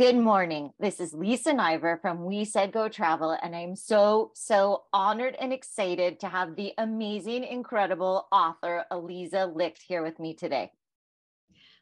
Good 0.00 0.16
morning. 0.16 0.72
This 0.80 0.98
is 0.98 1.12
Lisa 1.12 1.52
Niver 1.52 1.98
from 2.00 2.24
We 2.24 2.46
Said 2.46 2.72
Go 2.72 2.88
Travel, 2.88 3.36
and 3.42 3.54
I'm 3.54 3.76
so, 3.76 4.30
so 4.34 4.84
honored 4.94 5.36
and 5.38 5.52
excited 5.52 6.18
to 6.20 6.28
have 6.28 6.56
the 6.56 6.72
amazing, 6.78 7.44
incredible 7.44 8.26
author 8.32 8.86
Aliza 8.90 9.54
Licht 9.54 9.82
here 9.86 10.02
with 10.02 10.18
me 10.18 10.32
today. 10.32 10.72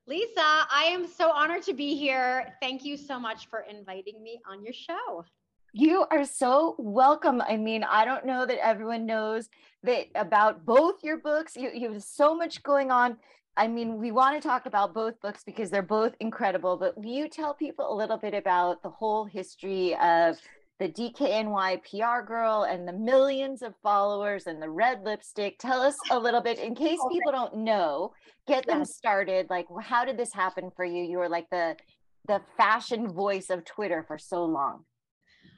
Lisa, 0.09 0.41
I 0.41 0.91
am 0.91 1.07
so 1.07 1.31
honored 1.31 1.63
to 1.63 1.75
be 1.75 1.95
here. 1.95 2.55
Thank 2.61 2.85
you 2.85 2.97
so 2.97 3.21
much 3.21 3.49
for 3.49 3.61
inviting 3.61 4.21
me 4.21 4.41
on 4.51 4.65
your 4.65 4.73
show. 4.73 5.25
You 5.73 6.05
are 6.11 6.25
so 6.25 6.75
welcome. 6.77 7.41
I 7.41 7.57
mean, 7.57 7.85
I 7.85 8.05
don't 8.05 8.27
know 8.27 8.47
that 8.47 8.67
everyone 8.67 9.07
knows 9.07 9.49
that 9.85 10.07
about 10.17 10.65
both 10.65 11.05
your 11.05 11.19
books. 11.19 11.55
You, 11.55 11.71
you 11.73 11.93
have 11.93 12.03
so 12.03 12.35
much 12.35 12.65
going 12.65 12.91
on. 12.91 13.19
I 13.59 13.67
mean, 13.67 13.99
we 13.99 14.13
want 14.13 14.41
to 14.41 14.49
talk 14.49 14.67
about 14.67 14.95
both 14.95 15.21
books 15.21 15.43
because 15.43 15.69
they're 15.69 15.83
both 15.83 16.15
incredible, 16.21 16.77
but 16.77 16.97
will 16.97 17.07
you 17.07 17.29
tell 17.29 17.55
people 17.55 17.93
a 17.93 17.97
little 17.97 18.17
bit 18.17 18.33
about 18.33 18.85
the 18.85 18.89
whole 18.89 19.25
history 19.25 19.97
of 19.97 20.39
the 20.79 20.89
DKNY 20.89 21.81
PR 21.83 22.25
girl 22.25 22.63
and 22.63 22.87
the 22.87 22.93
millions 22.93 23.63
of 23.63 23.75
followers 23.83 24.47
and 24.47 24.63
the 24.63 24.71
red 24.71 25.03
lipstick? 25.03 25.59
Tell 25.59 25.83
us 25.83 25.97
a 26.13 26.19
little 26.19 26.41
bit 26.41 26.61
in 26.61 26.77
case 26.77 27.01
people 27.11 27.33
don't 27.33 27.57
know, 27.57 28.13
get 28.47 28.65
them 28.65 28.85
started. 28.85 29.51
Like, 29.51 29.67
how 29.83 30.05
did 30.05 30.17
this 30.17 30.33
happen 30.33 30.71
for 30.77 30.85
you? 30.85 31.03
You 31.03 31.19
were 31.19 31.29
like 31.29 31.51
the 31.51 31.77
the 32.29 32.41
fashion 32.57 33.09
voice 33.09 33.51
of 33.51 33.65
Twitter 33.65 34.05
for 34.07 34.19
so 34.19 34.45
long. 34.45 34.85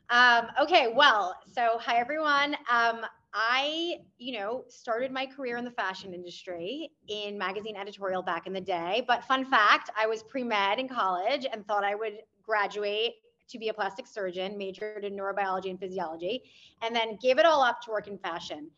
Um, 0.08 0.46
okay, 0.62 0.92
well, 0.96 1.36
so 1.52 1.78
hi 1.78 1.98
everyone. 1.98 2.56
Um, 2.70 3.02
I, 3.32 3.98
you 4.18 4.38
know, 4.38 4.64
started 4.68 5.12
my 5.12 5.26
career 5.26 5.56
in 5.56 5.64
the 5.64 5.70
fashion 5.70 6.12
industry 6.12 6.90
in 7.08 7.38
magazine 7.38 7.76
editorial 7.76 8.22
back 8.22 8.46
in 8.46 8.52
the 8.52 8.60
day. 8.60 9.04
But 9.06 9.24
fun 9.24 9.44
fact, 9.44 9.90
I 9.96 10.06
was 10.06 10.22
pre 10.22 10.42
med 10.42 10.78
in 10.78 10.88
college 10.88 11.46
and 11.50 11.66
thought 11.66 11.84
I 11.84 11.94
would 11.94 12.18
graduate 12.42 13.14
to 13.50 13.58
be 13.58 13.68
a 13.68 13.74
plastic 13.74 14.06
surgeon, 14.06 14.56
majored 14.56 15.04
in 15.04 15.14
neurobiology 15.16 15.70
and 15.70 15.78
physiology, 15.78 16.42
and 16.82 16.94
then 16.94 17.18
gave 17.20 17.38
it 17.38 17.46
all 17.46 17.62
up 17.62 17.80
to 17.82 17.90
work 17.90 18.08
in 18.08 18.18
fashion. 18.18 18.70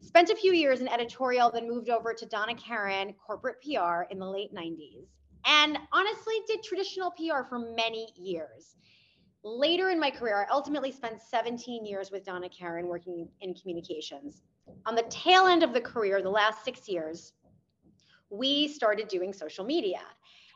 Spent 0.00 0.30
a 0.30 0.36
few 0.36 0.52
years 0.52 0.80
in 0.80 0.88
editorial, 0.88 1.50
then 1.50 1.68
moved 1.68 1.88
over 1.88 2.12
to 2.12 2.26
Donna 2.26 2.54
Karan 2.54 3.14
corporate 3.14 3.56
PR 3.62 4.02
in 4.10 4.18
the 4.18 4.26
late 4.26 4.52
90s. 4.52 5.06
And 5.44 5.78
honestly, 5.92 6.34
did 6.46 6.62
traditional 6.62 7.12
PR 7.12 7.42
for 7.48 7.58
many 7.58 8.08
years 8.16 8.76
Later 9.44 9.90
in 9.90 9.98
my 9.98 10.10
career, 10.10 10.46
I 10.48 10.52
ultimately 10.52 10.92
spent 10.92 11.20
17 11.20 11.84
years 11.84 12.10
with 12.12 12.24
Donna 12.24 12.48
Karan 12.48 12.86
working 12.86 13.28
in 13.40 13.54
communications. 13.54 14.42
On 14.86 14.94
the 14.94 15.02
tail 15.10 15.46
end 15.46 15.64
of 15.64 15.72
the 15.72 15.80
career, 15.80 16.22
the 16.22 16.30
last 16.30 16.64
six 16.64 16.88
years, 16.88 17.32
we 18.30 18.68
started 18.68 19.08
doing 19.08 19.32
social 19.32 19.64
media. 19.64 20.00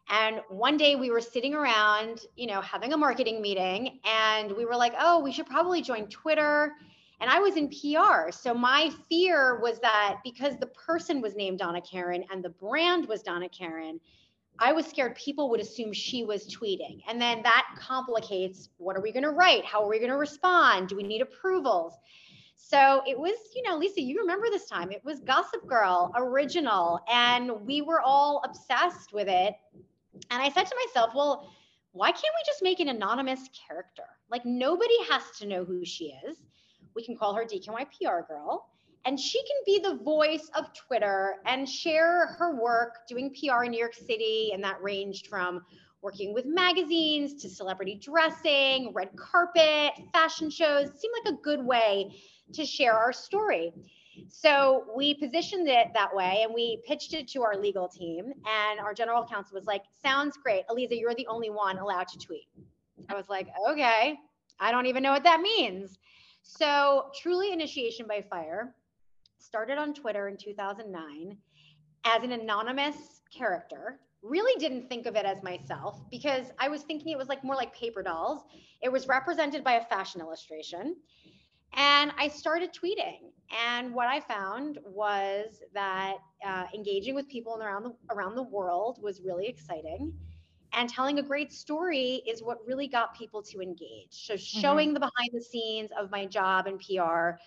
And 0.09 0.41
one 0.49 0.77
day 0.77 0.95
we 0.95 1.11
were 1.11 1.21
sitting 1.21 1.53
around, 1.53 2.21
you 2.37 2.47
know, 2.47 2.61
having 2.61 2.93
a 2.93 2.97
marketing 2.97 3.43
meeting, 3.43 3.99
and 4.05 4.53
we 4.53 4.65
were 4.65 4.77
like, 4.77 4.95
oh, 5.01 5.19
we 5.19 5.33
should 5.33 5.47
probably 5.47 5.83
join 5.83 6.07
Twitter. 6.07 6.73
And 7.21 7.29
I 7.29 7.41
was 7.41 7.57
in 7.57 7.69
PR. 7.69 8.31
So 8.31 8.55
my 8.55 8.93
fear 9.09 9.59
was 9.61 9.81
that 9.81 10.19
because 10.23 10.59
the 10.59 10.67
person 10.67 11.21
was 11.21 11.35
named 11.35 11.59
Donna 11.59 11.81
Karan 11.81 12.25
and 12.31 12.45
the 12.45 12.51
brand 12.51 13.09
was 13.09 13.23
Donna 13.23 13.49
Karan, 13.49 13.99
I 14.59 14.73
was 14.73 14.87
scared 14.87 15.15
people 15.17 15.51
would 15.51 15.61
assume 15.61 15.93
she 15.93 16.25
was 16.25 16.47
tweeting. 16.47 17.03
And 17.09 17.21
then 17.21 17.43
that 17.43 17.67
complicates 17.79 18.71
what 18.79 18.97
are 18.97 19.01
we 19.03 19.13
going 19.13 19.23
to 19.25 19.31
write? 19.31 19.65
How 19.65 19.83
are 19.83 19.89
we 19.89 19.99
going 19.99 20.11
to 20.11 20.17
respond? 20.17 20.89
Do 20.89 20.97
we 20.97 21.03
need 21.03 21.21
approvals? 21.21 21.95
So 22.55 23.03
it 23.07 23.19
was, 23.19 23.37
you 23.55 23.63
know, 23.63 23.77
Lisa, 23.77 24.01
you 24.01 24.19
remember 24.19 24.47
this 24.51 24.69
time. 24.69 24.91
It 24.91 25.05
was 25.05 25.21
Gossip 25.21 25.67
Girl 25.69 26.11
original, 26.17 27.01
and 27.09 27.51
we 27.65 27.83
were 27.83 28.01
all 28.01 28.43
obsessed 28.45 29.13
with 29.13 29.29
it. 29.29 29.55
And 30.31 30.43
I 30.43 30.51
said 30.51 30.65
to 30.65 30.77
myself, 30.87 31.13
well, 31.15 31.53
why 31.93 32.11
can't 32.11 32.25
we 32.25 32.45
just 32.45 32.63
make 32.63 32.81
an 32.81 32.89
anonymous 32.89 33.49
character? 33.69 34.05
Like 34.31 34.45
nobody 34.45 34.97
has 35.09 35.23
to 35.39 35.47
know 35.47 35.65
who 35.65 35.85
she 35.85 36.15
is. 36.27 36.39
We 36.95 37.05
can 37.05 37.17
call 37.17 37.35
her 37.35 37.45
DKNY 37.45 37.87
PR 38.01 38.27
girl 38.27 38.69
and 39.07 39.19
she 39.21 39.39
can 39.39 39.57
be 39.65 39.79
the 39.79 40.03
voice 40.03 40.51
of 40.57 40.73
Twitter 40.75 41.37
and 41.47 41.69
share 41.69 42.27
her 42.39 42.61
work 42.61 43.07
doing 43.09 43.31
PR 43.31 43.63
in 43.63 43.71
New 43.71 43.79
York 43.79 43.95
City. 43.95 44.51
And 44.53 44.63
that 44.65 44.83
ranged 44.83 45.29
from 45.29 45.63
working 46.03 46.35
with 46.35 46.45
magazines 46.45 47.41
to 47.43 47.49
celebrity 47.49 48.01
dressing, 48.03 48.93
red 48.93 49.11
carpet, 49.17 49.93
fashion 50.13 50.51
shows. 50.51 50.91
Seemed 51.01 51.15
like 51.25 51.35
a 51.35 51.37
good 51.43 51.65
way 51.65 52.17
to 52.53 52.67
share 52.67 52.95
our 52.95 53.13
story. 53.13 53.73
So 54.29 54.87
we 54.97 55.15
positioned 55.15 55.69
it 55.69 55.89
that 55.95 56.15
way 56.15 56.41
and 56.43 56.53
we 56.53 56.83
pitched 56.85 57.15
it 57.15 57.29
to 57.29 57.43
our 57.43 57.57
legal 57.57 57.87
team. 57.87 58.33
And 58.45 58.81
our 58.81 58.93
general 58.93 59.25
counsel 59.25 59.55
was 59.55 59.67
like, 59.67 59.83
Sounds 60.03 60.37
great. 60.43 60.67
Aliza, 60.69 60.99
you're 60.99 61.15
the 61.15 61.29
only 61.29 61.51
one 61.51 61.79
allowed 61.79 62.09
to 62.09 62.19
tweet. 62.19 62.49
I 63.09 63.15
was 63.15 63.29
like, 63.29 63.47
Okay, 63.71 64.17
I 64.59 64.73
don't 64.73 64.87
even 64.87 65.05
know 65.05 65.13
what 65.13 65.23
that 65.23 65.41
means. 65.41 65.97
So, 66.43 67.11
truly 67.21 67.53
initiation 67.53 68.07
by 68.09 68.23
fire 68.23 68.75
started 69.47 69.79
on 69.79 69.95
Twitter 69.95 70.29
in 70.29 70.37
2009 70.37 71.37
as 72.05 72.23
an 72.23 72.33
anonymous 72.33 73.23
character. 73.33 74.01
Really 74.23 74.59
didn't 74.59 74.89
think 74.89 75.07
of 75.07 75.15
it 75.15 75.25
as 75.25 75.43
myself 75.43 76.01
because 76.11 76.47
I 76.59 76.69
was 76.69 76.83
thinking 76.83 77.13
it 77.13 77.19
was 77.19 77.29
like 77.29 77.45
more 77.45 77.55
like 77.55 77.75
paper 77.75 78.03
dolls. 78.03 78.43
It 78.83 78.91
was 78.91 79.07
represented 79.07 79.63
by 79.63 79.75
a 79.75 79.85
fashion 79.85 80.21
illustration. 80.21 80.97
And 81.75 82.13
I 82.19 82.29
started 82.29 82.71
tweeting. 82.73 83.31
And 83.69 83.95
what 83.95 84.09
I 84.09 84.21
found 84.21 84.79
was 84.85 85.61
that 85.75 86.17
uh, 86.45 86.65
engaging 86.75 87.15
with 87.15 87.29
people 87.29 87.57
around 87.63 87.85
the, 87.85 87.93
around 88.11 88.35
the 88.35 88.43
world 88.43 88.99
was 89.01 89.21
really 89.21 89.47
exciting. 89.47 90.13
And 90.73 90.89
telling 90.89 91.21
a 91.21 91.23
great 91.23 91.53
story 91.53 92.23
is 92.27 92.43
what 92.43 92.59
really 92.67 92.89
got 92.89 93.17
people 93.17 93.43
to 93.45 93.61
engage. 93.61 94.09
So, 94.11 94.35
mm-hmm. 94.35 94.61
showing 94.61 94.89
mm-hmm. 94.89 94.95
the 94.95 95.01
behind 95.01 95.31
the 95.33 95.41
scenes 95.41 95.91
of 95.99 96.11
my 96.11 96.27
job 96.27 96.67
and 96.67 96.81
PR 96.81 97.39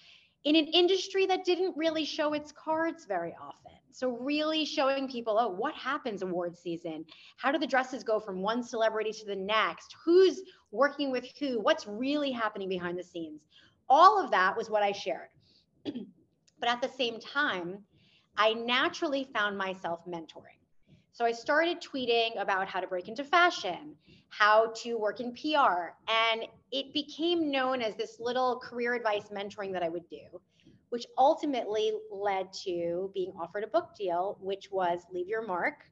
in 0.44 0.56
an 0.56 0.66
industry 0.68 1.26
that 1.26 1.46
didn't 1.46 1.76
really 1.76 2.06
show 2.06 2.34
its 2.34 2.52
cards 2.52 3.06
very 3.06 3.36
often. 3.42 3.74
So, 3.92 4.12
really 4.12 4.66
showing 4.66 5.10
people, 5.10 5.38
oh, 5.40 5.50
what 5.50 5.74
happens 5.74 6.22
award 6.22 6.58
season? 6.58 7.06
How 7.38 7.52
do 7.52 7.58
the 7.58 7.68
dresses 7.68 8.04
go 8.04 8.20
from 8.20 8.42
one 8.42 8.64
celebrity 8.64 9.12
to 9.12 9.26
the 9.26 9.36
next? 9.36 9.96
Who's 10.06 10.42
working 10.72 11.12
with 11.12 11.26
who? 11.40 11.60
What's 11.60 11.88
really 11.88 12.32
happening 12.32 12.70
behind 12.70 12.98
the 12.98 13.04
scenes? 13.04 13.42
All 13.90 14.24
of 14.24 14.32
that 14.32 14.56
was 14.56 14.70
what 14.70 14.84
I 14.84 14.92
shared. 14.92 15.30
but 15.84 16.70
at 16.70 16.82
the 16.82 16.90
same 16.90 17.20
time, 17.20 17.80
I 18.38 18.54
naturally 18.54 19.28
found 19.34 19.58
myself 19.58 20.02
mentoring. 20.08 20.59
So 21.20 21.26
I 21.26 21.34
started 21.34 21.82
tweeting 21.82 22.42
about 22.42 22.70
how 22.70 22.80
to 22.80 22.88
break 22.88 23.10
into 23.10 23.26
fashion, 23.26 23.94
how 24.30 24.72
to 24.78 24.94
work 24.96 25.20
in 25.20 25.34
PR. 25.34 25.92
And 26.08 26.46
it 26.72 26.94
became 26.94 27.52
known 27.52 27.82
as 27.82 27.94
this 27.96 28.22
little 28.22 28.58
career 28.62 28.94
advice 28.94 29.28
mentoring 29.28 29.74
that 29.74 29.84
I 29.84 29.90
would 29.90 30.08
do, 30.08 30.22
which 30.92 31.06
ultimately 31.18 31.92
led 32.10 32.54
to 32.64 33.12
being 33.14 33.34
offered 33.38 33.66
a 33.66 33.68
book 33.68 33.90
deal, 33.98 34.38
which 34.40 34.72
was 34.72 35.02
Leave 35.12 35.28
Your 35.28 35.46
Mark, 35.46 35.84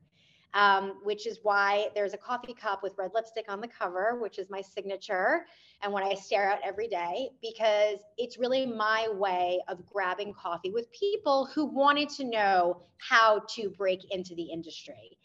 um, 0.58 0.96
which 1.04 1.28
is 1.28 1.40
why 1.44 1.90
there's 1.94 2.16
a 2.16 2.18
coffee 2.18 2.54
cup 2.54 2.82
with 2.82 2.98
red 2.98 3.12
lipstick 3.14 3.46
on 3.48 3.62
the 3.62 3.68
cover, 3.68 4.18
which 4.20 4.40
is 4.40 4.50
my 4.50 4.60
signature 4.60 5.46
and 5.84 5.94
what 5.94 6.04
I 6.04 6.16
stare 6.16 6.50
at 6.50 6.60
every 6.66 6.88
day, 6.88 7.30
because 7.44 8.00
it's 8.18 8.40
really 8.40 8.66
my 8.66 9.08
way 9.14 9.62
of 9.68 9.86
grabbing 9.86 10.34
coffee 10.34 10.72
with 10.72 10.92
people 10.92 11.46
who 11.54 11.66
wanted 11.66 12.10
to 12.10 12.24
know 12.24 12.82
how 12.98 13.44
to 13.50 13.70
break 13.70 14.12
into 14.12 14.34
the 14.34 14.42
industry. 14.42 15.20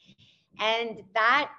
And 0.61 1.03
that 1.15 1.51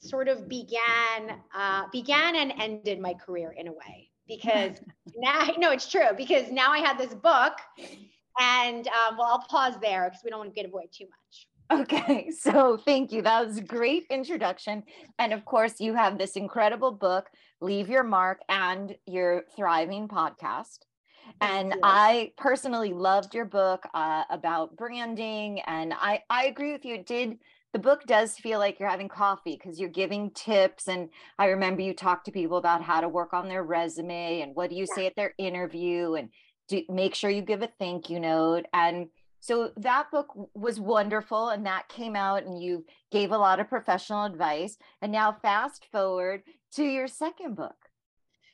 sort 0.00 0.28
of 0.28 0.46
began 0.46 1.40
uh, 1.54 1.84
began 1.90 2.36
and 2.36 2.52
ended 2.60 3.00
my 3.00 3.14
career 3.14 3.54
in 3.56 3.68
a 3.68 3.72
way 3.72 4.10
because 4.28 4.78
now 5.16 5.48
no 5.56 5.72
it's 5.72 5.90
true 5.90 6.10
because 6.16 6.50
now 6.52 6.70
i 6.70 6.78
had 6.78 6.96
this 6.98 7.14
book 7.14 7.54
and 8.38 8.86
um, 8.88 9.16
well 9.16 9.26
i'll 9.26 9.46
pause 9.48 9.74
there 9.80 10.04
because 10.04 10.22
we 10.22 10.30
don't 10.30 10.38
want 10.38 10.54
to 10.54 10.62
give 10.62 10.70
away 10.70 10.86
too 10.92 11.06
much 11.06 11.48
Okay, 11.70 12.30
so 12.38 12.76
thank 12.76 13.12
you. 13.12 13.22
That 13.22 13.46
was 13.46 13.58
a 13.58 13.62
great 13.62 14.06
introduction. 14.10 14.82
And 15.18 15.32
of 15.32 15.44
course, 15.44 15.80
you 15.80 15.94
have 15.94 16.18
this 16.18 16.36
incredible 16.36 16.92
book, 16.92 17.28
Leave 17.60 17.88
Your 17.88 18.04
Mark, 18.04 18.40
and 18.48 18.96
your 19.06 19.44
thriving 19.56 20.08
podcast. 20.08 20.78
and 21.40 21.74
I 21.82 22.32
personally 22.36 22.92
loved 22.92 23.34
your 23.34 23.46
book 23.46 23.84
uh, 23.94 24.22
about 24.30 24.76
branding. 24.76 25.60
And 25.66 25.92
I, 25.92 26.22
I 26.30 26.46
agree 26.46 26.72
with 26.72 26.84
you. 26.84 26.94
It 26.94 27.06
did 27.06 27.38
the 27.72 27.82
book 27.82 28.06
does 28.06 28.38
feel 28.38 28.58
like 28.58 28.80
you're 28.80 28.88
having 28.88 29.08
coffee 29.08 29.58
because 29.60 29.78
you're 29.78 29.90
giving 29.90 30.30
tips 30.30 30.88
and 30.88 31.10
i 31.38 31.44
remember 31.44 31.82
you 31.82 31.92
talk 31.92 32.24
to 32.24 32.30
people 32.30 32.56
about 32.56 32.82
how 32.82 33.02
to 33.02 33.08
work 33.08 33.34
on 33.34 33.48
their 33.48 33.62
resume 33.62 34.40
and 34.40 34.56
what 34.56 34.70
do 34.70 34.76
you 34.76 34.86
yeah. 34.88 34.94
say 34.94 35.06
at 35.06 35.14
their 35.14 35.34
interview 35.36 36.14
and 36.14 36.30
do 36.68 36.82
make 36.88 37.14
sure 37.14 37.28
you 37.28 37.42
give 37.42 37.60
a 37.60 37.68
thank 37.78 38.08
you 38.08 38.18
note 38.18 38.64
and 38.72 39.08
so 39.40 39.70
that 39.76 40.10
book 40.10 40.28
was 40.54 40.80
wonderful 40.80 41.50
and 41.50 41.64
that 41.66 41.88
came 41.88 42.16
out 42.16 42.44
and 42.44 42.60
you 42.60 42.84
gave 43.10 43.30
a 43.30 43.38
lot 43.38 43.60
of 43.60 43.68
professional 43.68 44.24
advice. 44.24 44.78
And 45.02 45.12
now 45.12 45.32
fast 45.32 45.86
forward 45.92 46.42
to 46.72 46.84
your 46.84 47.06
second 47.06 47.54
book. 47.54 47.76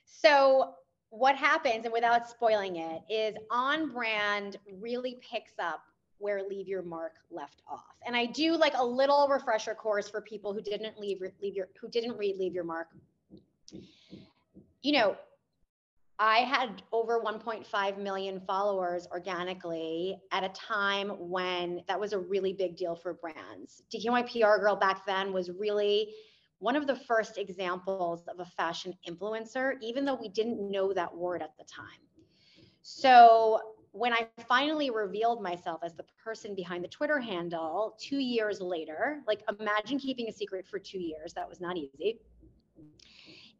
So 0.04 0.74
what 1.10 1.36
happens 1.36 1.84
and 1.84 1.92
without 1.92 2.28
spoiling 2.28 2.76
it 2.76 3.02
is 3.10 3.34
on 3.50 3.90
brand 3.92 4.56
really 4.80 5.18
picks 5.20 5.52
up 5.58 5.82
where 6.18 6.42
leave 6.48 6.68
your 6.68 6.82
mark 6.82 7.12
left 7.30 7.62
off. 7.68 7.96
And 8.06 8.16
i 8.16 8.26
do 8.26 8.56
like 8.56 8.74
a 8.76 8.84
little 8.84 9.28
refresher 9.28 9.74
course 9.74 10.08
for 10.08 10.20
people 10.20 10.52
who 10.52 10.62
didn't 10.62 10.98
leave 10.98 11.20
leave 11.42 11.54
your 11.54 11.68
who 11.80 11.88
didn't 11.88 12.16
read 12.16 12.36
leave 12.38 12.54
your 12.54 12.64
mark. 12.64 12.88
You 14.82 14.92
know, 14.92 15.16
I 16.24 16.42
had 16.42 16.84
over 16.92 17.20
1.5 17.20 17.98
million 17.98 18.40
followers 18.46 19.08
organically 19.10 20.20
at 20.30 20.44
a 20.44 20.50
time 20.50 21.08
when 21.18 21.82
that 21.88 21.98
was 21.98 22.12
a 22.12 22.18
really 22.20 22.52
big 22.52 22.76
deal 22.76 22.94
for 22.94 23.14
brands. 23.14 23.82
DKNY 23.92 24.30
PR 24.30 24.60
Girl 24.60 24.76
back 24.76 25.04
then 25.04 25.32
was 25.32 25.50
really 25.50 26.14
one 26.60 26.76
of 26.76 26.86
the 26.86 26.94
first 26.94 27.38
examples 27.38 28.28
of 28.28 28.38
a 28.38 28.44
fashion 28.44 28.94
influencer, 29.04 29.72
even 29.82 30.04
though 30.04 30.14
we 30.14 30.28
didn't 30.28 30.70
know 30.70 30.92
that 30.92 31.12
word 31.12 31.42
at 31.42 31.56
the 31.58 31.64
time. 31.64 32.06
So 32.82 33.60
when 33.90 34.12
I 34.12 34.28
finally 34.46 34.90
revealed 34.90 35.42
myself 35.42 35.80
as 35.82 35.94
the 35.94 36.04
person 36.22 36.54
behind 36.54 36.84
the 36.84 36.88
Twitter 36.88 37.18
handle 37.18 37.96
two 38.00 38.18
years 38.18 38.60
later, 38.60 39.24
like 39.26 39.42
imagine 39.58 39.98
keeping 39.98 40.28
a 40.28 40.32
secret 40.32 40.68
for 40.68 40.78
two 40.78 41.00
years, 41.00 41.32
that 41.32 41.48
was 41.48 41.60
not 41.60 41.76
easy 41.76 42.20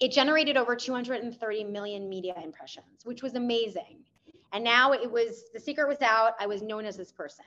it 0.01 0.13
generated 0.13 0.57
over 0.57 0.75
230 0.75 1.65
million 1.65 2.09
media 2.09 2.35
impressions, 2.43 3.05
which 3.05 3.23
was 3.23 3.35
amazing. 3.35 4.05
And 4.53 4.63
now 4.63 4.93
it 4.93 5.11
was 5.11 5.45
the 5.55 5.61
secret 5.61 5.89
was 5.89 6.03
out. 6.03 6.35
I 6.39 6.47
was 6.47 6.63
known 6.63 6.85
as 6.85 6.97
this 6.97 7.13
person. 7.13 7.45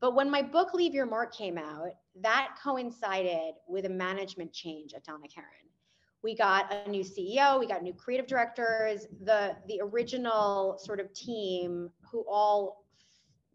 But 0.00 0.14
when 0.14 0.30
my 0.30 0.40
book 0.40 0.72
Leave 0.72 0.94
Your 0.94 1.04
Mark 1.04 1.34
came 1.34 1.58
out, 1.58 1.92
that 2.22 2.56
coincided 2.62 3.54
with 3.68 3.84
a 3.84 3.90
management 3.90 4.52
change 4.52 4.94
at 4.94 5.04
Donna 5.04 5.28
Karan. 5.32 5.48
We 6.22 6.34
got 6.34 6.72
a 6.72 6.88
new 6.88 7.02
CEO, 7.02 7.58
we 7.58 7.66
got 7.66 7.82
new 7.82 7.94
creative 7.94 8.26
directors, 8.26 9.06
the 9.22 9.56
the 9.68 9.80
original 9.82 10.78
sort 10.78 11.00
of 11.00 11.12
team 11.12 11.90
who 12.10 12.24
all 12.28 12.84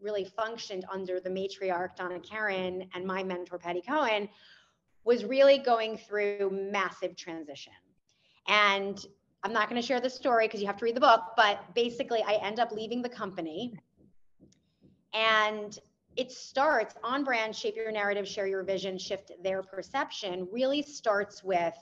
really 0.00 0.24
functioned 0.24 0.84
under 0.92 1.20
the 1.20 1.30
matriarch 1.30 1.96
Donna 1.96 2.20
Karan 2.20 2.88
and 2.94 3.04
my 3.04 3.22
mentor 3.22 3.58
Patti 3.58 3.82
Cohen 3.82 4.28
was 5.04 5.24
really 5.24 5.58
going 5.58 5.96
through 5.96 6.50
massive 6.50 7.16
transition. 7.16 7.72
And 8.48 9.04
I'm 9.42 9.52
not 9.52 9.68
going 9.68 9.80
to 9.80 9.86
share 9.86 10.00
the 10.00 10.10
story 10.10 10.46
because 10.46 10.60
you 10.60 10.66
have 10.66 10.76
to 10.78 10.84
read 10.84 10.96
the 10.96 11.00
book, 11.00 11.20
but 11.36 11.60
basically, 11.74 12.22
I 12.22 12.34
end 12.42 12.58
up 12.58 12.72
leaving 12.72 13.02
the 13.02 13.08
company. 13.08 13.74
And 15.14 15.78
it 16.16 16.32
starts 16.32 16.94
on 17.04 17.24
brand, 17.24 17.54
shape 17.54 17.76
your 17.76 17.92
narrative, 17.92 18.26
share 18.26 18.46
your 18.46 18.62
vision, 18.62 18.98
shift 18.98 19.32
their 19.42 19.62
perception, 19.62 20.48
really 20.50 20.82
starts 20.82 21.44
with 21.44 21.74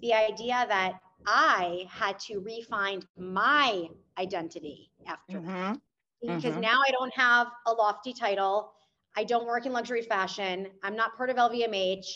the 0.00 0.14
idea 0.14 0.64
that 0.68 1.00
I 1.26 1.86
had 1.88 2.18
to 2.20 2.38
refine 2.38 3.02
my 3.16 3.88
identity 4.18 4.90
after 5.06 5.38
mm-hmm. 5.38 5.46
that. 5.46 5.80
Because 6.20 6.44
mm-hmm. 6.44 6.60
now 6.60 6.80
I 6.86 6.90
don't 6.92 7.12
have 7.14 7.48
a 7.66 7.72
lofty 7.72 8.12
title. 8.12 8.72
I 9.16 9.24
don't 9.24 9.46
work 9.46 9.66
in 9.66 9.72
luxury 9.72 10.02
fashion. 10.02 10.68
I'm 10.82 10.96
not 10.96 11.16
part 11.16 11.30
of 11.30 11.36
LVMH. 11.36 12.06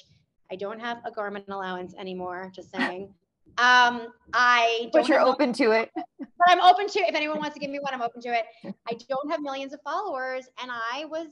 I 0.51 0.57
don't 0.57 0.81
have 0.81 0.99
a 1.05 1.11
garment 1.11 1.47
allowance 1.49 1.95
anymore, 1.99 2.51
just 2.55 2.71
saying. 2.75 3.13
Um, 3.59 4.09
I 4.35 4.91
but 4.93 5.09
you're 5.09 5.21
open 5.21 5.53
to 5.55 5.71
it. 5.73 5.91
But 5.95 6.29
I'm 6.49 6.61
open 6.61 6.89
to 6.89 6.99
it. 7.01 7.09
If 7.09 7.15
anyone 7.15 7.39
wants 7.39 7.55
to 7.55 7.61
give 7.61 7.71
me 7.71 7.79
one, 7.79 7.95
I'm 7.95 8.03
open 8.03 8.21
to 8.23 8.29
it. 8.29 8.45
I 8.89 8.97
don't 9.09 9.31
have 9.31 9.41
millions 9.41 9.73
of 9.73 9.81
followers, 9.83 10.49
and 10.61 10.71
I 10.71 11.07
was, 11.07 11.29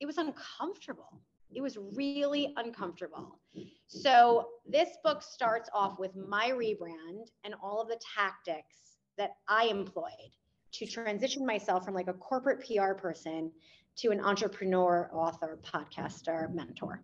it 0.00 0.06
was 0.06 0.18
uncomfortable. 0.18 1.20
It 1.54 1.62
was 1.62 1.78
really 1.94 2.52
uncomfortable. 2.56 3.40
So 3.86 4.48
this 4.66 4.90
book 5.02 5.22
starts 5.22 5.70
off 5.72 5.98
with 5.98 6.14
my 6.14 6.50
rebrand 6.50 7.30
and 7.44 7.54
all 7.62 7.80
of 7.80 7.88
the 7.88 7.98
tactics 8.14 8.98
that 9.16 9.36
I 9.48 9.64
employed 9.64 10.10
to 10.72 10.86
transition 10.86 11.46
myself 11.46 11.84
from 11.86 11.94
like 11.94 12.08
a 12.08 12.12
corporate 12.12 12.64
PR 12.66 12.92
person 12.92 13.50
to 13.96 14.10
an 14.10 14.20
entrepreneur, 14.20 15.10
author, 15.12 15.58
podcaster, 15.64 16.52
mentor. 16.54 17.02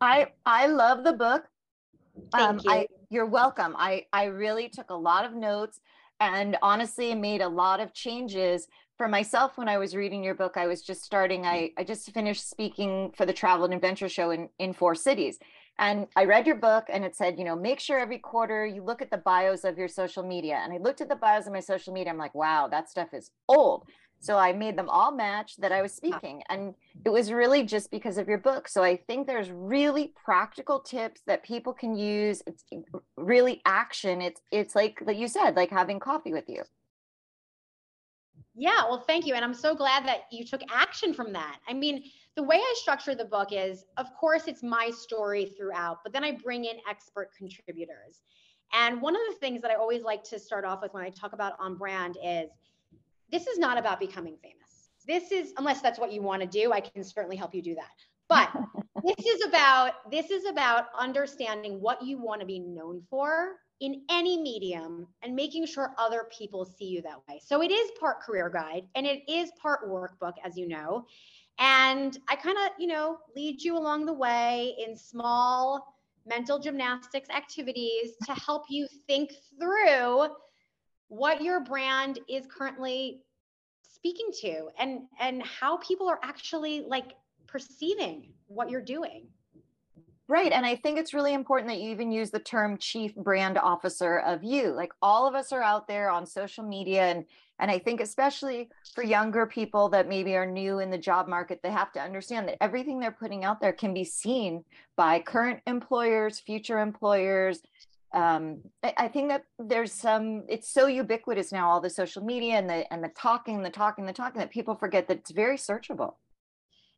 I 0.00 0.28
I 0.46 0.66
love 0.66 1.04
the 1.04 1.12
book. 1.12 1.44
Thank 2.32 2.48
um, 2.48 2.60
you. 2.64 2.70
I, 2.70 2.86
you're 3.10 3.26
welcome. 3.26 3.74
I, 3.76 4.06
I 4.12 4.24
really 4.26 4.68
took 4.68 4.90
a 4.90 4.94
lot 4.94 5.24
of 5.24 5.34
notes 5.34 5.80
and 6.20 6.56
honestly 6.62 7.14
made 7.14 7.40
a 7.40 7.48
lot 7.48 7.80
of 7.80 7.92
changes 7.92 8.68
for 8.96 9.08
myself 9.08 9.58
when 9.58 9.68
I 9.68 9.78
was 9.78 9.96
reading 9.96 10.22
your 10.22 10.34
book. 10.34 10.56
I 10.56 10.66
was 10.66 10.82
just 10.82 11.02
starting, 11.02 11.44
I, 11.44 11.72
I 11.76 11.82
just 11.82 12.12
finished 12.12 12.48
speaking 12.48 13.12
for 13.16 13.26
the 13.26 13.32
Travel 13.32 13.64
and 13.64 13.74
Adventure 13.74 14.08
Show 14.08 14.30
in, 14.30 14.48
in 14.58 14.72
four 14.72 14.94
cities. 14.94 15.38
And 15.78 16.06
I 16.14 16.24
read 16.24 16.46
your 16.46 16.56
book 16.56 16.84
and 16.88 17.04
it 17.04 17.16
said, 17.16 17.38
you 17.38 17.44
know, 17.44 17.56
make 17.56 17.80
sure 17.80 17.98
every 17.98 18.18
quarter 18.18 18.66
you 18.66 18.82
look 18.82 19.02
at 19.02 19.10
the 19.10 19.16
bios 19.16 19.64
of 19.64 19.78
your 19.78 19.88
social 19.88 20.22
media. 20.22 20.60
And 20.62 20.72
I 20.72 20.76
looked 20.76 21.00
at 21.00 21.08
the 21.08 21.16
bios 21.16 21.46
of 21.46 21.52
my 21.52 21.60
social 21.60 21.92
media. 21.92 22.12
I'm 22.12 22.18
like, 22.18 22.34
wow, 22.34 22.68
that 22.68 22.90
stuff 22.90 23.14
is 23.14 23.30
old. 23.48 23.86
So 24.20 24.36
I 24.36 24.52
made 24.52 24.76
them 24.76 24.88
all 24.88 25.10
match 25.10 25.56
that 25.56 25.72
I 25.72 25.80
was 25.80 25.92
speaking. 25.92 26.42
And 26.50 26.74
it 27.04 27.10
was 27.10 27.32
really 27.32 27.62
just 27.64 27.90
because 27.90 28.18
of 28.18 28.28
your 28.28 28.38
book. 28.38 28.68
So 28.68 28.84
I 28.84 28.96
think 28.96 29.26
there's 29.26 29.50
really 29.50 30.12
practical 30.24 30.78
tips 30.80 31.22
that 31.26 31.42
people 31.42 31.72
can 31.72 31.96
use. 31.96 32.42
It's 32.46 32.64
really 33.16 33.62
action. 33.64 34.20
It's 34.20 34.42
it's 34.50 34.74
like 34.74 35.02
like 35.04 35.16
you 35.16 35.26
said, 35.26 35.56
like 35.56 35.70
having 35.70 35.98
coffee 35.98 36.32
with 36.32 36.48
you. 36.48 36.62
Yeah, 38.54 38.84
well, 38.88 39.02
thank 39.06 39.26
you. 39.26 39.34
And 39.34 39.44
I'm 39.44 39.54
so 39.54 39.74
glad 39.74 40.04
that 40.06 40.24
you 40.30 40.44
took 40.44 40.60
action 40.70 41.14
from 41.14 41.32
that. 41.32 41.58
I 41.66 41.72
mean, 41.72 42.02
the 42.36 42.42
way 42.42 42.56
I 42.56 42.74
structure 42.76 43.14
the 43.14 43.24
book 43.24 43.48
is, 43.52 43.84
of 43.96 44.14
course, 44.14 44.48
it's 44.48 44.62
my 44.62 44.90
story 44.90 45.54
throughout, 45.56 46.00
but 46.02 46.12
then 46.12 46.24
I 46.24 46.32
bring 46.32 46.66
in 46.66 46.76
expert 46.88 47.30
contributors. 47.36 48.20
And 48.72 49.00
one 49.00 49.16
of 49.16 49.22
the 49.30 49.36
things 49.36 49.62
that 49.62 49.70
I 49.70 49.74
always 49.74 50.02
like 50.02 50.22
to 50.24 50.38
start 50.38 50.64
off 50.64 50.82
with 50.82 50.92
when 50.92 51.02
I 51.02 51.10
talk 51.10 51.32
about 51.32 51.54
on 51.58 51.76
brand 51.76 52.18
is 52.22 52.50
this 53.30 53.46
is 53.46 53.58
not 53.58 53.78
about 53.78 54.00
becoming 54.00 54.36
famous. 54.42 54.90
This 55.06 55.32
is, 55.32 55.52
unless 55.56 55.80
that's 55.80 55.98
what 55.98 56.12
you 56.12 56.22
want 56.22 56.42
to 56.42 56.48
do, 56.48 56.72
I 56.72 56.80
can 56.80 57.02
certainly 57.02 57.36
help 57.36 57.54
you 57.54 57.62
do 57.62 57.74
that. 57.74 57.90
But 58.28 58.50
this 59.16 59.26
is 59.26 59.44
about 59.46 60.10
this 60.10 60.30
is 60.30 60.44
about 60.46 60.86
understanding 60.98 61.80
what 61.80 62.02
you 62.02 62.18
want 62.20 62.40
to 62.40 62.46
be 62.46 62.58
known 62.58 63.02
for 63.10 63.56
in 63.80 64.02
any 64.10 64.40
medium 64.40 65.06
and 65.22 65.34
making 65.34 65.66
sure 65.66 65.94
other 65.98 66.26
people 66.36 66.64
see 66.64 66.84
you 66.84 67.02
that 67.02 67.18
way. 67.28 67.40
So 67.44 67.62
it 67.62 67.70
is 67.70 67.90
part 67.98 68.20
career 68.20 68.50
guide 68.50 68.84
and 68.94 69.06
it 69.06 69.22
is 69.28 69.50
part 69.60 69.88
workbook, 69.88 70.34
as 70.44 70.56
you 70.56 70.68
know. 70.68 71.06
And 71.58 72.16
I 72.28 72.36
kind 72.36 72.56
of, 72.58 72.72
you 72.78 72.86
know, 72.86 73.18
lead 73.34 73.62
you 73.62 73.76
along 73.76 74.06
the 74.06 74.12
way 74.12 74.74
in 74.78 74.96
small 74.96 75.96
mental 76.26 76.58
gymnastics 76.58 77.28
activities 77.30 78.12
to 78.26 78.32
help 78.34 78.64
you 78.68 78.86
think 79.06 79.32
through 79.58 80.28
what 81.10 81.42
your 81.42 81.60
brand 81.60 82.20
is 82.28 82.46
currently 82.46 83.20
speaking 83.82 84.28
to 84.40 84.68
and 84.78 85.00
and 85.20 85.42
how 85.42 85.76
people 85.78 86.08
are 86.08 86.20
actually 86.22 86.84
like 86.86 87.14
perceiving 87.46 88.32
what 88.46 88.70
you're 88.70 88.80
doing 88.80 89.26
Right. 90.30 90.52
And 90.52 90.64
I 90.64 90.76
think 90.76 90.96
it's 90.96 91.12
really 91.12 91.34
important 91.34 91.68
that 91.70 91.80
you 91.80 91.90
even 91.90 92.12
use 92.12 92.30
the 92.30 92.38
term 92.38 92.78
chief 92.78 93.16
brand 93.16 93.58
officer 93.58 94.20
of 94.20 94.44
you. 94.44 94.68
Like 94.68 94.92
all 95.02 95.26
of 95.26 95.34
us 95.34 95.50
are 95.50 95.60
out 95.60 95.88
there 95.88 96.08
on 96.08 96.24
social 96.24 96.62
media. 96.62 97.02
And, 97.02 97.24
and 97.58 97.68
I 97.68 97.80
think, 97.80 98.00
especially 98.00 98.68
for 98.94 99.02
younger 99.02 99.44
people 99.44 99.88
that 99.88 100.08
maybe 100.08 100.36
are 100.36 100.46
new 100.46 100.78
in 100.78 100.88
the 100.88 100.98
job 100.98 101.26
market, 101.26 101.58
they 101.64 101.72
have 101.72 101.90
to 101.94 102.00
understand 102.00 102.46
that 102.46 102.62
everything 102.62 103.00
they're 103.00 103.10
putting 103.10 103.44
out 103.44 103.60
there 103.60 103.72
can 103.72 103.92
be 103.92 104.04
seen 104.04 104.62
by 104.96 105.18
current 105.18 105.62
employers, 105.66 106.38
future 106.38 106.78
employers, 106.78 107.62
um, 108.12 108.60
I, 108.82 108.94
I, 108.96 109.08
think 109.08 109.28
that 109.28 109.44
there's 109.58 109.92
some 109.92 110.44
it's 110.48 110.72
so 110.72 110.86
ubiquitous 110.86 111.52
now 111.52 111.68
all 111.68 111.80
the 111.80 111.90
social 111.90 112.24
media 112.24 112.54
and 112.54 112.68
the 112.68 112.92
and 112.92 113.04
the 113.04 113.10
talking 113.10 113.62
the 113.62 113.70
talking 113.70 114.04
the 114.04 114.12
talking 114.12 114.40
that 114.40 114.50
people 114.50 114.74
forget 114.74 115.06
that 115.08 115.18
it's 115.18 115.30
very 115.30 115.56
searchable 115.56 116.14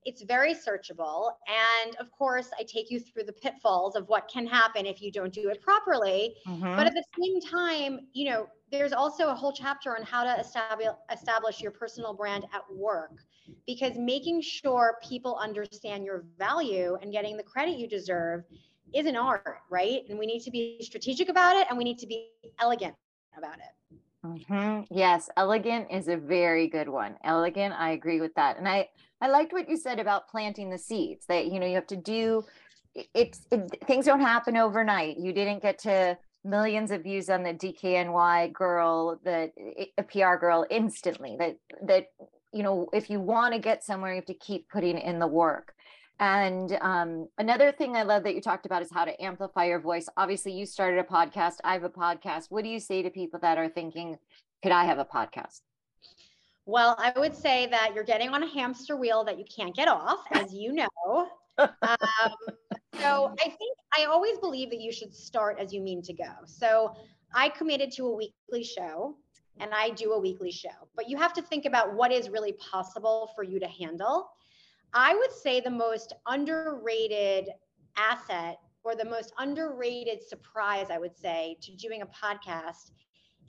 it's 0.04 0.22
very 0.22 0.54
searchable 0.54 1.30
and 1.46 1.96
of 1.96 2.10
course 2.10 2.50
i 2.58 2.62
take 2.62 2.90
you 2.90 2.98
through 2.98 3.24
the 3.24 3.32
pitfalls 3.32 3.94
of 3.94 4.08
what 4.08 4.28
can 4.32 4.46
happen 4.46 4.86
if 4.86 5.02
you 5.02 5.12
don't 5.12 5.32
do 5.32 5.48
it 5.48 5.60
properly 5.60 6.34
mm-hmm. 6.46 6.76
but 6.76 6.86
at 6.86 6.94
the 6.94 7.04
same 7.20 7.40
time 7.40 8.00
you 8.12 8.30
know 8.30 8.46
there's 8.70 8.92
also 8.94 9.28
a 9.28 9.34
whole 9.34 9.52
chapter 9.52 9.94
on 9.96 10.02
how 10.02 10.24
to 10.24 10.40
establish 10.40 10.88
establish 11.12 11.60
your 11.60 11.70
personal 11.70 12.14
brand 12.14 12.44
at 12.54 12.62
work 12.74 13.12
because 13.66 13.92
making 13.96 14.40
sure 14.40 14.96
people 15.06 15.36
understand 15.36 16.04
your 16.04 16.24
value 16.38 16.96
and 17.02 17.12
getting 17.12 17.36
the 17.36 17.42
credit 17.42 17.78
you 17.78 17.86
deserve 17.86 18.44
is 18.94 19.06
an 19.06 19.16
art, 19.16 19.58
right? 19.70 20.02
And 20.08 20.18
we 20.18 20.26
need 20.26 20.40
to 20.40 20.50
be 20.50 20.78
strategic 20.82 21.28
about 21.28 21.56
it 21.56 21.66
and 21.68 21.78
we 21.78 21.84
need 21.84 21.98
to 21.98 22.06
be 22.06 22.28
elegant 22.60 22.94
about 23.36 23.56
it. 23.56 23.98
Mm-hmm. 24.24 24.94
Yes, 24.94 25.28
elegant 25.36 25.88
is 25.90 26.08
a 26.08 26.16
very 26.16 26.68
good 26.68 26.88
one. 26.88 27.16
Elegant, 27.24 27.74
I 27.76 27.90
agree 27.90 28.20
with 28.20 28.34
that. 28.34 28.56
And 28.56 28.68
I 28.68 28.88
I 29.20 29.28
liked 29.28 29.52
what 29.52 29.68
you 29.68 29.76
said 29.76 29.98
about 29.98 30.28
planting 30.28 30.70
the 30.70 30.78
seeds. 30.78 31.26
That 31.26 31.46
you 31.46 31.58
know 31.58 31.66
you 31.66 31.74
have 31.74 31.88
to 31.88 31.96
do. 31.96 32.44
It's 33.14 33.46
it, 33.50 33.84
things 33.86 34.06
don't 34.06 34.20
happen 34.20 34.56
overnight. 34.56 35.18
You 35.18 35.32
didn't 35.32 35.62
get 35.62 35.78
to 35.80 36.16
millions 36.44 36.90
of 36.90 37.02
views 37.02 37.30
on 37.30 37.42
the 37.42 37.54
DKNY 37.54 38.52
girl, 38.52 39.18
the 39.24 39.50
a 39.98 40.02
PR 40.04 40.36
girl 40.36 40.66
instantly. 40.70 41.36
That 41.38 41.56
that 41.86 42.06
you 42.52 42.62
know 42.62 42.88
if 42.92 43.10
you 43.10 43.20
want 43.20 43.54
to 43.54 43.60
get 43.60 43.82
somewhere, 43.82 44.12
you 44.12 44.16
have 44.16 44.26
to 44.26 44.34
keep 44.34 44.68
putting 44.68 44.98
in 44.98 45.18
the 45.18 45.26
work. 45.26 45.74
And 46.22 46.78
um, 46.80 47.28
another 47.38 47.72
thing 47.72 47.96
I 47.96 48.04
love 48.04 48.22
that 48.22 48.36
you 48.36 48.40
talked 48.40 48.64
about 48.64 48.80
is 48.80 48.92
how 48.92 49.04
to 49.04 49.22
amplify 49.22 49.64
your 49.64 49.80
voice. 49.80 50.08
Obviously, 50.16 50.52
you 50.52 50.66
started 50.66 51.00
a 51.00 51.02
podcast. 51.02 51.54
I 51.64 51.72
have 51.72 51.82
a 51.82 51.90
podcast. 51.90 52.46
What 52.48 52.62
do 52.62 52.70
you 52.70 52.78
say 52.78 53.02
to 53.02 53.10
people 53.10 53.40
that 53.40 53.58
are 53.58 53.68
thinking, 53.68 54.16
could 54.62 54.70
I 54.70 54.84
have 54.84 55.00
a 55.00 55.04
podcast? 55.04 55.62
Well, 56.64 56.94
I 56.96 57.12
would 57.18 57.34
say 57.34 57.66
that 57.66 57.90
you're 57.92 58.04
getting 58.04 58.28
on 58.28 58.44
a 58.44 58.46
hamster 58.46 58.96
wheel 58.96 59.24
that 59.24 59.36
you 59.36 59.44
can't 59.44 59.74
get 59.74 59.88
off, 59.88 60.20
as 60.30 60.54
you 60.54 60.72
know. 60.72 61.28
um, 61.58 61.68
So 63.00 63.34
I 63.40 63.48
think 63.48 63.76
I 63.98 64.04
always 64.04 64.38
believe 64.38 64.70
that 64.70 64.80
you 64.80 64.92
should 64.92 65.14
start 65.14 65.58
as 65.58 65.72
you 65.72 65.80
mean 65.80 66.02
to 66.02 66.12
go. 66.12 66.30
So 66.46 66.94
I 67.34 67.48
committed 67.48 67.90
to 67.92 68.06
a 68.06 68.14
weekly 68.14 68.62
show 68.62 69.16
and 69.58 69.70
I 69.74 69.90
do 69.90 70.12
a 70.12 70.20
weekly 70.20 70.52
show, 70.52 70.88
but 70.94 71.08
you 71.08 71.16
have 71.16 71.32
to 71.34 71.42
think 71.42 71.64
about 71.64 71.94
what 71.94 72.12
is 72.12 72.28
really 72.28 72.52
possible 72.52 73.32
for 73.34 73.42
you 73.42 73.58
to 73.58 73.66
handle. 73.66 74.28
I 74.94 75.14
would 75.14 75.32
say 75.32 75.60
the 75.60 75.70
most 75.70 76.12
underrated 76.26 77.48
asset 77.96 78.58
or 78.84 78.94
the 78.94 79.04
most 79.04 79.32
underrated 79.38 80.22
surprise, 80.22 80.86
I 80.90 80.98
would 80.98 81.16
say, 81.16 81.56
to 81.62 81.72
doing 81.76 82.02
a 82.02 82.06
podcast 82.06 82.90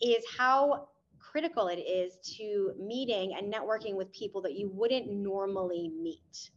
is 0.02 0.24
how 0.38 0.88
critical 1.20 1.68
it 1.68 1.80
is 1.80 2.18
to 2.38 2.74
meeting 2.80 3.36
and 3.38 3.52
networking 3.52 3.96
with 3.96 4.12
people 4.14 4.42
that 4.42 4.54
you 4.54 4.70
wouldn't 4.74 5.10
normally 5.12 5.90
meet. 6.02 6.52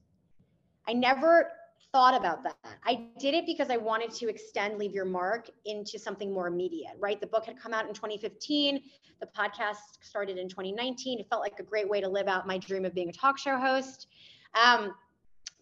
I 0.88 0.92
never 0.92 1.50
thought 1.92 2.14
about 2.14 2.42
that. 2.42 2.56
I 2.84 3.06
did 3.18 3.34
it 3.34 3.46
because 3.46 3.70
I 3.70 3.76
wanted 3.76 4.10
to 4.12 4.28
extend 4.28 4.78
Leave 4.78 4.92
Your 4.92 5.04
Mark 5.04 5.48
into 5.64 5.98
something 5.98 6.32
more 6.32 6.46
immediate, 6.46 6.92
right? 6.98 7.20
The 7.20 7.26
book 7.26 7.46
had 7.46 7.58
come 7.58 7.72
out 7.72 7.86
in 7.88 7.94
2015. 7.94 8.82
The 9.20 9.26
podcast 9.26 9.76
started 10.02 10.36
in 10.36 10.48
2019. 10.48 11.20
It 11.20 11.26
felt 11.30 11.40
like 11.42 11.58
a 11.58 11.62
great 11.62 11.88
way 11.88 12.00
to 12.00 12.08
live 12.08 12.28
out 12.28 12.46
my 12.46 12.58
dream 12.58 12.84
of 12.84 12.94
being 12.94 13.08
a 13.08 13.12
talk 13.12 13.38
show 13.38 13.56
host. 13.56 14.08
Um, 14.62 14.94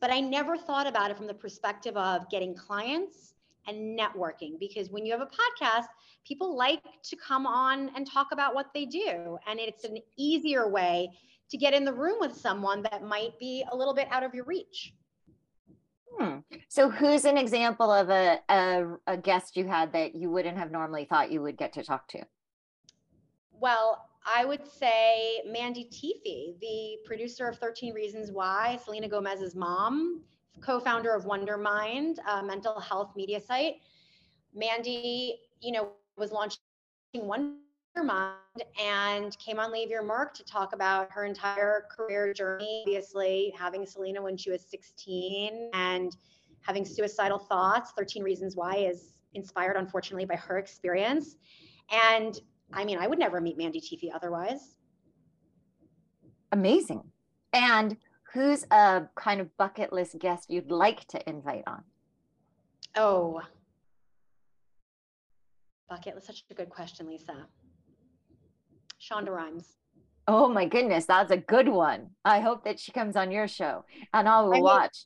but 0.01 0.11
I 0.11 0.21
never 0.21 0.57
thought 0.57 0.87
about 0.87 1.11
it 1.11 1.17
from 1.17 1.27
the 1.27 1.35
perspective 1.35 1.97
of 1.97 2.29
getting 2.31 2.55
clients 2.55 3.35
and 3.67 3.99
networking 3.99 4.59
because 4.59 4.91
when 4.91 5.07
you 5.07 5.13
have 5.13 5.23
a 5.23 5.27
podcast, 5.27 5.87
people 6.27 6.57
like 6.57 6.83
to 7.03 7.17
come 7.17 7.47
on 7.47 7.91
and 7.97 8.07
talk 8.07 8.29
about 8.33 8.55
what 8.55 8.73
they 8.75 8.85
do. 8.85 9.39
And 9.47 9.59
it's 9.59 9.85
an 9.85 9.99
easier 10.17 10.69
way 10.69 11.11
to 11.51 11.57
get 11.57 11.75
in 11.75 11.85
the 11.85 11.93
room 11.93 12.17
with 12.21 12.37
someone 12.37 12.83
that 12.83 13.03
might 13.05 13.39
be 13.39 13.65
a 13.71 13.77
little 13.77 13.95
bit 13.95 14.09
out 14.11 14.23
of 14.23 14.35
your 14.35 14.45
reach. 14.45 14.95
Hmm. 16.17 16.39
So, 16.69 16.91
who's 16.91 17.25
an 17.25 17.37
example 17.37 17.91
of 17.91 18.09
a, 18.09 18.39
a, 18.49 18.85
a 19.07 19.17
guest 19.17 19.57
you 19.57 19.67
had 19.67 19.93
that 19.95 20.15
you 20.15 20.31
wouldn't 20.31 20.57
have 20.57 20.71
normally 20.71 21.07
thought 21.07 21.33
you 21.33 21.43
would 21.43 21.57
get 21.57 21.73
to 21.73 21.83
talk 21.83 22.07
to? 22.09 22.25
Well, 23.53 24.09
I 24.27 24.45
would 24.45 24.67
say 24.67 25.43
Mandy 25.47 25.85
Teefey, 25.85 26.59
the 26.61 26.99
producer 27.05 27.47
of 27.47 27.59
13 27.59 27.93
Reasons 27.93 28.33
Why, 28.33 28.79
Selena 28.83 29.09
Gomez's 29.09 29.55
mom, 29.55 30.23
co-founder 30.63 31.15
of 31.15 31.25
Wondermind, 31.25 32.17
a 32.27 32.43
mental 32.43 32.81
health 32.81 33.13
media 33.15 33.41
site. 33.41 33.77
Mandy, 34.55 35.41
you 35.61 35.73
know, 35.73 35.91
was 36.17 36.33
launching 36.33 36.59
Wondermind 37.17 37.59
and 38.83 39.37
came 39.39 39.61
on 39.61 39.71
Leave 39.73 39.91
Your 39.91 40.03
Mark 40.03 40.33
to 40.35 40.45
talk 40.45 40.73
about 40.73 41.11
her 41.11 41.27
entire 41.27 41.87
career 41.95 42.33
journey, 42.33 42.83
obviously 42.87 43.53
having 43.59 43.85
Selena 43.85 44.23
when 44.23 44.37
she 44.37 44.51
was 44.51 44.65
16 44.67 45.71
and 45.75 46.17
having 46.63 46.85
suicidal 46.85 47.39
thoughts. 47.39 47.93
13 47.97 48.23
Reasons 48.23 48.57
Why 48.57 48.77
is 48.77 49.15
inspired, 49.35 49.77
unfortunately, 49.77 50.25
by 50.25 50.37
her 50.37 50.57
experience. 50.59 51.37
And 51.91 52.41
I 52.75 52.85
mean, 52.85 52.99
I 52.99 53.07
would 53.07 53.19
never 53.19 53.41
meet 53.41 53.57
Mandy 53.57 53.81
Teefey 53.81 54.11
otherwise. 54.15 54.75
Amazing. 56.53 57.03
And 57.53 57.97
who's 58.33 58.65
a 58.71 59.05
kind 59.15 59.41
of 59.41 59.57
bucket 59.57 59.93
list 59.93 60.19
guest 60.19 60.51
you'd 60.51 60.71
like 60.71 61.07
to 61.09 61.29
invite 61.29 61.65
on? 61.67 61.83
Oh, 62.97 63.41
bucket 65.89 66.17
list. 66.17 66.27
Such 66.27 66.45
a 66.51 66.55
good 66.55 66.71
question, 66.71 67.09
Lisa. 67.09 67.47
Shonda 69.01 69.31
Rhimes. 69.31 69.77
Oh 70.27 70.49
my 70.49 70.67
goodness, 70.67 71.05
that's 71.05 71.31
a 71.31 71.37
good 71.37 71.69
one. 71.69 72.11
I 72.25 72.41
hope 72.41 72.65
that 72.65 72.81
she 72.81 72.93
comes 72.93 73.15
on 73.15 73.31
your 73.31 73.47
show 73.47 73.85
and 74.15 74.29
I 74.29 74.41
will 74.41 74.53
I 74.53 74.55
mean, 74.55 74.63
watch. 74.65 75.05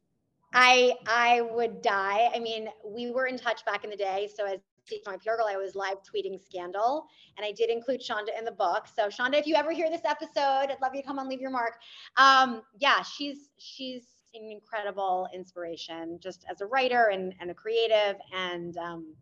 I 0.55 0.95
I 1.07 1.41
would 1.41 1.83
die. 1.83 2.31
I 2.35 2.39
mean, 2.39 2.69
we 2.87 3.11
were 3.11 3.27
in 3.27 3.37
touch 3.37 3.65
back 3.65 3.83
in 3.85 3.91
the 3.91 3.97
day. 3.97 4.29
So 4.35 4.47
as 4.47 4.61
my 5.07 5.17
PR 5.17 5.37
girl, 5.37 5.47
I 5.49 5.57
was 5.57 5.75
live 5.75 5.99
tweeting 6.03 6.43
scandal, 6.43 7.07
and 7.37 7.45
I 7.45 7.53
did 7.53 7.71
include 7.71 8.01
Shonda 8.01 8.37
in 8.39 8.45
the 8.45 8.53
book. 8.53 8.87
So 8.95 9.09
Shonda, 9.09 9.35
if 9.35 9.47
you 9.47 9.55
ever 9.55 9.73
hear 9.73 9.91
this 9.91 10.05
episode, 10.05 10.71
I'd 10.71 10.81
love 10.81 10.95
you 10.95 11.03
to 11.03 11.07
come 11.07 11.19
on, 11.19 11.29
leave 11.29 11.41
your 11.41 11.51
mark. 11.51 11.75
Um, 12.17 12.63
yeah, 12.79 13.03
she's 13.03 13.51
she's 13.59 14.05
an 14.35 14.51
incredible 14.51 15.29
inspiration, 15.35 16.19
just 16.21 16.45
as 16.51 16.61
a 16.61 16.67
writer 16.67 17.09
and 17.13 17.35
and 17.41 17.51
a 17.51 17.55
creative, 17.55 18.17
and 18.35 18.77
um, 18.79 19.15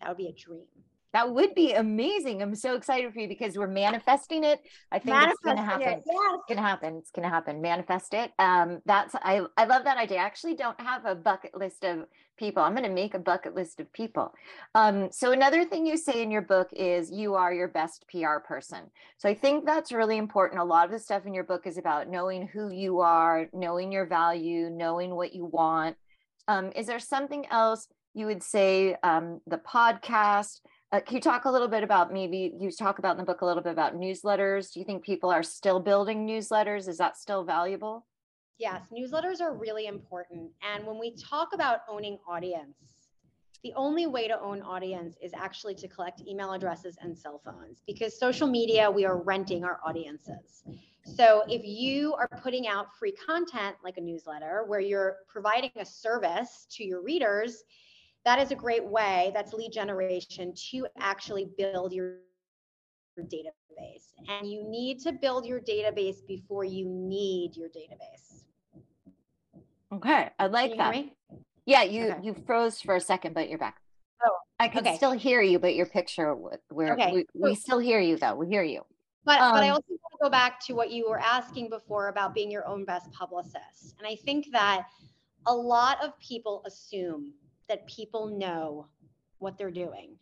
that 0.00 0.08
would 0.08 0.18
be 0.18 0.28
a 0.28 0.32
dream. 0.32 0.66
That 1.16 1.32
would 1.32 1.54
be 1.54 1.72
amazing. 1.72 2.42
I'm 2.42 2.54
so 2.54 2.74
excited 2.74 3.10
for 3.14 3.20
you 3.20 3.26
because 3.26 3.56
we're 3.56 3.68
manifesting 3.68 4.44
it. 4.44 4.60
I 4.92 4.98
think 4.98 5.16
it's 5.16 5.40
going 5.42 5.56
to 5.56 5.62
happen. 5.62 5.88
It. 5.88 6.02
Yes. 6.06 6.40
It's 6.46 6.54
to 6.54 6.60
happen. 6.60 6.96
It's 6.96 7.10
to 7.12 7.22
happen. 7.22 7.62
Manifest 7.62 8.12
it. 8.12 8.32
Um, 8.38 8.82
that's 8.84 9.14
I. 9.14 9.40
I 9.56 9.64
love 9.64 9.84
that 9.84 9.96
idea. 9.96 10.18
I 10.18 10.24
actually 10.24 10.56
don't 10.56 10.78
have 10.78 11.06
a 11.06 11.14
bucket 11.14 11.56
list 11.56 11.84
of 11.84 12.04
people. 12.36 12.62
I'm 12.62 12.74
going 12.74 12.86
to 12.86 12.94
make 12.94 13.14
a 13.14 13.18
bucket 13.18 13.54
list 13.54 13.80
of 13.80 13.90
people. 13.94 14.34
Um, 14.74 15.08
so 15.10 15.32
another 15.32 15.64
thing 15.64 15.86
you 15.86 15.96
say 15.96 16.20
in 16.20 16.30
your 16.30 16.42
book 16.42 16.68
is 16.74 17.10
you 17.10 17.34
are 17.34 17.50
your 17.50 17.68
best 17.68 18.04
PR 18.10 18.40
person. 18.46 18.80
So 19.16 19.26
I 19.26 19.32
think 19.32 19.64
that's 19.64 19.92
really 19.92 20.18
important. 20.18 20.60
A 20.60 20.64
lot 20.64 20.84
of 20.84 20.90
the 20.90 20.98
stuff 20.98 21.24
in 21.24 21.32
your 21.32 21.44
book 21.44 21.66
is 21.66 21.78
about 21.78 22.10
knowing 22.10 22.46
who 22.46 22.70
you 22.70 23.00
are, 23.00 23.48
knowing 23.54 23.90
your 23.90 24.04
value, 24.04 24.68
knowing 24.68 25.14
what 25.14 25.32
you 25.32 25.46
want. 25.46 25.96
Um, 26.46 26.72
is 26.76 26.86
there 26.86 26.98
something 26.98 27.46
else 27.50 27.88
you 28.12 28.26
would 28.26 28.42
say? 28.42 28.96
Um, 29.02 29.40
the 29.46 29.56
podcast 29.56 30.60
uh, 30.96 31.00
can 31.00 31.16
you 31.16 31.20
talk 31.20 31.44
a 31.44 31.50
little 31.50 31.68
bit 31.68 31.82
about 31.82 32.12
maybe 32.12 32.54
you 32.58 32.70
talk 32.70 32.98
about 32.98 33.12
in 33.12 33.18
the 33.18 33.24
book 33.24 33.42
a 33.42 33.44
little 33.44 33.62
bit 33.62 33.72
about 33.72 33.94
newsletters? 33.94 34.72
Do 34.72 34.80
you 34.80 34.86
think 34.86 35.04
people 35.04 35.30
are 35.30 35.42
still 35.42 35.78
building 35.78 36.26
newsletters? 36.26 36.88
Is 36.88 36.96
that 36.98 37.18
still 37.18 37.44
valuable? 37.44 38.06
Yes, 38.58 38.86
newsletters 38.90 39.42
are 39.42 39.54
really 39.54 39.86
important. 39.86 40.50
And 40.62 40.86
when 40.86 40.98
we 40.98 41.14
talk 41.16 41.48
about 41.52 41.80
owning 41.88 42.18
audience, 42.26 42.76
the 43.62 43.74
only 43.74 44.06
way 44.06 44.26
to 44.28 44.40
own 44.40 44.62
audience 44.62 45.16
is 45.20 45.32
actually 45.34 45.74
to 45.74 45.88
collect 45.88 46.22
email 46.26 46.52
addresses 46.52 46.96
and 47.02 47.16
cell 47.16 47.42
phones 47.44 47.82
because 47.86 48.18
social 48.18 48.46
media, 48.46 48.90
we 48.90 49.04
are 49.04 49.18
renting 49.18 49.64
our 49.64 49.80
audiences. 49.84 50.62
So 51.04 51.42
if 51.48 51.62
you 51.64 52.14
are 52.14 52.28
putting 52.42 52.66
out 52.68 52.96
free 52.98 53.12
content 53.12 53.76
like 53.84 53.98
a 53.98 54.00
newsletter 54.00 54.64
where 54.66 54.80
you're 54.80 55.16
providing 55.28 55.70
a 55.76 55.84
service 55.84 56.66
to 56.70 56.84
your 56.84 57.02
readers, 57.02 57.64
that 58.26 58.40
is 58.40 58.50
a 58.50 58.56
great 58.56 58.84
way 58.84 59.30
that's 59.32 59.52
lead 59.52 59.72
generation 59.72 60.52
to 60.70 60.86
actually 60.98 61.48
build 61.56 61.92
your 61.92 62.16
database. 63.18 64.02
And 64.28 64.50
you 64.50 64.68
need 64.68 64.98
to 65.04 65.12
build 65.12 65.46
your 65.46 65.60
database 65.60 66.16
before 66.26 66.64
you 66.64 66.86
need 66.86 67.56
your 67.56 67.68
database. 67.68 68.42
Okay 69.92 70.30
i 70.40 70.46
like 70.48 70.76
that. 70.76 70.96
yeah 71.64 71.84
you 71.84 72.10
okay. 72.10 72.18
you 72.20 72.34
froze 72.44 72.80
for 72.80 72.96
a 72.96 73.00
second 73.00 73.34
but 73.34 73.48
you're 73.48 73.58
back. 73.58 73.76
Oh 74.24 74.36
i 74.58 74.66
can 74.66 74.80
okay. 74.80 74.96
still 74.96 75.12
hear 75.12 75.40
you 75.40 75.60
but 75.60 75.76
your 75.76 75.86
picture 75.86 76.36
where 76.68 76.94
okay. 76.94 77.12
we, 77.12 77.26
we 77.34 77.54
still 77.54 77.78
hear 77.78 78.00
you 78.00 78.16
though. 78.16 78.34
We 78.34 78.48
hear 78.48 78.64
you. 78.64 78.82
But 79.24 79.40
um, 79.40 79.52
but 79.52 79.62
i 79.62 79.68
um, 79.68 79.74
also 79.74 79.86
want 79.90 80.12
to 80.12 80.18
go 80.24 80.30
back 80.30 80.58
to 80.66 80.74
what 80.74 80.90
you 80.90 81.08
were 81.08 81.20
asking 81.20 81.70
before 81.70 82.08
about 82.08 82.34
being 82.34 82.50
your 82.50 82.66
own 82.66 82.84
best 82.84 83.10
publicist. 83.12 83.94
And 83.98 84.06
i 84.06 84.16
think 84.16 84.48
that 84.50 84.86
a 85.46 85.54
lot 85.54 86.02
of 86.02 86.18
people 86.18 86.64
assume 86.66 87.32
that 87.68 87.86
people 87.86 88.26
know 88.26 88.86
what 89.38 89.58
they're 89.58 89.70
doing 89.70 90.16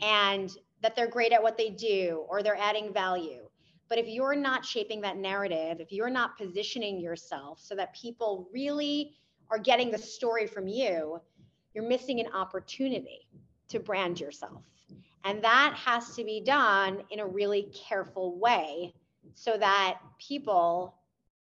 and 0.00 0.56
that 0.82 0.96
they're 0.96 1.08
great 1.08 1.32
at 1.32 1.42
what 1.42 1.56
they 1.56 1.70
do 1.70 2.24
or 2.28 2.42
they're 2.42 2.56
adding 2.56 2.92
value. 2.92 3.48
But 3.88 3.98
if 3.98 4.06
you're 4.08 4.36
not 4.36 4.64
shaping 4.64 5.00
that 5.00 5.16
narrative, 5.16 5.80
if 5.80 5.92
you're 5.92 6.10
not 6.10 6.38
positioning 6.38 7.00
yourself 7.00 7.60
so 7.60 7.74
that 7.74 7.94
people 7.94 8.48
really 8.52 9.16
are 9.50 9.58
getting 9.58 9.90
the 9.90 9.98
story 9.98 10.46
from 10.46 10.68
you, 10.68 11.20
you're 11.74 11.88
missing 11.88 12.20
an 12.20 12.32
opportunity 12.32 13.26
to 13.68 13.80
brand 13.80 14.20
yourself. 14.20 14.62
And 15.24 15.42
that 15.44 15.74
has 15.76 16.14
to 16.16 16.24
be 16.24 16.40
done 16.40 17.02
in 17.10 17.20
a 17.20 17.26
really 17.26 17.68
careful 17.88 18.38
way 18.38 18.94
so 19.34 19.56
that 19.58 19.98
people 20.18 20.94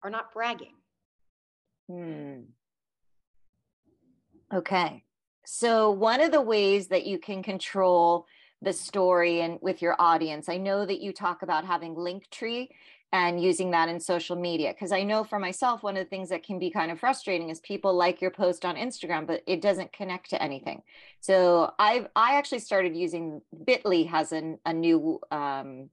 are 0.02 0.10
not 0.10 0.32
bragging. 0.32 0.74
Hmm. 1.88 2.40
Okay. 4.52 5.04
So, 5.50 5.90
one 5.90 6.20
of 6.20 6.30
the 6.30 6.42
ways 6.42 6.88
that 6.88 7.06
you 7.06 7.18
can 7.18 7.42
control 7.42 8.26
the 8.60 8.74
story 8.74 9.40
and 9.40 9.58
with 9.62 9.80
your 9.80 9.96
audience, 9.98 10.46
I 10.46 10.58
know 10.58 10.84
that 10.84 11.00
you 11.00 11.10
talk 11.10 11.40
about 11.40 11.64
having 11.64 11.94
Linktree 11.94 12.68
and 13.12 13.42
using 13.42 13.70
that 13.70 13.88
in 13.88 13.98
social 13.98 14.36
media. 14.36 14.74
Because 14.74 14.92
I 14.92 15.04
know 15.04 15.24
for 15.24 15.38
myself, 15.38 15.82
one 15.82 15.96
of 15.96 16.04
the 16.04 16.10
things 16.10 16.28
that 16.28 16.42
can 16.42 16.58
be 16.58 16.70
kind 16.70 16.90
of 16.90 17.00
frustrating 17.00 17.48
is 17.48 17.60
people 17.60 17.94
like 17.94 18.20
your 18.20 18.30
post 18.30 18.66
on 18.66 18.76
Instagram, 18.76 19.26
but 19.26 19.42
it 19.46 19.62
doesn't 19.62 19.90
connect 19.90 20.28
to 20.30 20.42
anything. 20.42 20.82
So 21.20 21.72
I've 21.78 22.08
I 22.14 22.34
actually 22.36 22.58
started 22.58 22.94
using 22.94 23.40
Bitly 23.64 24.06
has 24.06 24.32
an, 24.32 24.58
a 24.66 24.74
new 24.74 25.18
um, 25.30 25.88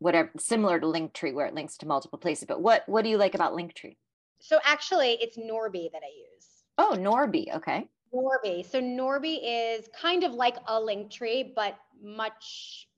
whatever 0.00 0.32
similar 0.38 0.78
to 0.78 0.86
Linktree 0.86 1.32
where 1.32 1.46
it 1.46 1.54
links 1.54 1.78
to 1.78 1.86
multiple 1.86 2.18
places. 2.18 2.44
But 2.46 2.60
what 2.60 2.86
what 2.86 3.04
do 3.04 3.08
you 3.08 3.16
like 3.16 3.34
about 3.34 3.54
Linktree? 3.54 3.96
So 4.38 4.58
actually, 4.66 5.12
it's 5.12 5.38
Norby 5.38 5.90
that 5.92 6.02
I 6.02 6.12
use. 6.14 6.46
Oh, 6.76 6.94
Norby. 6.94 7.56
Okay. 7.56 7.88
Norby. 8.14 8.68
So 8.68 8.80
Norby 8.80 9.38
is 9.42 9.88
kind 9.98 10.24
of 10.24 10.32
like 10.32 10.56
a 10.66 10.80
link 10.80 11.10
tree, 11.10 11.52
but 11.54 11.78
much, 12.02 12.88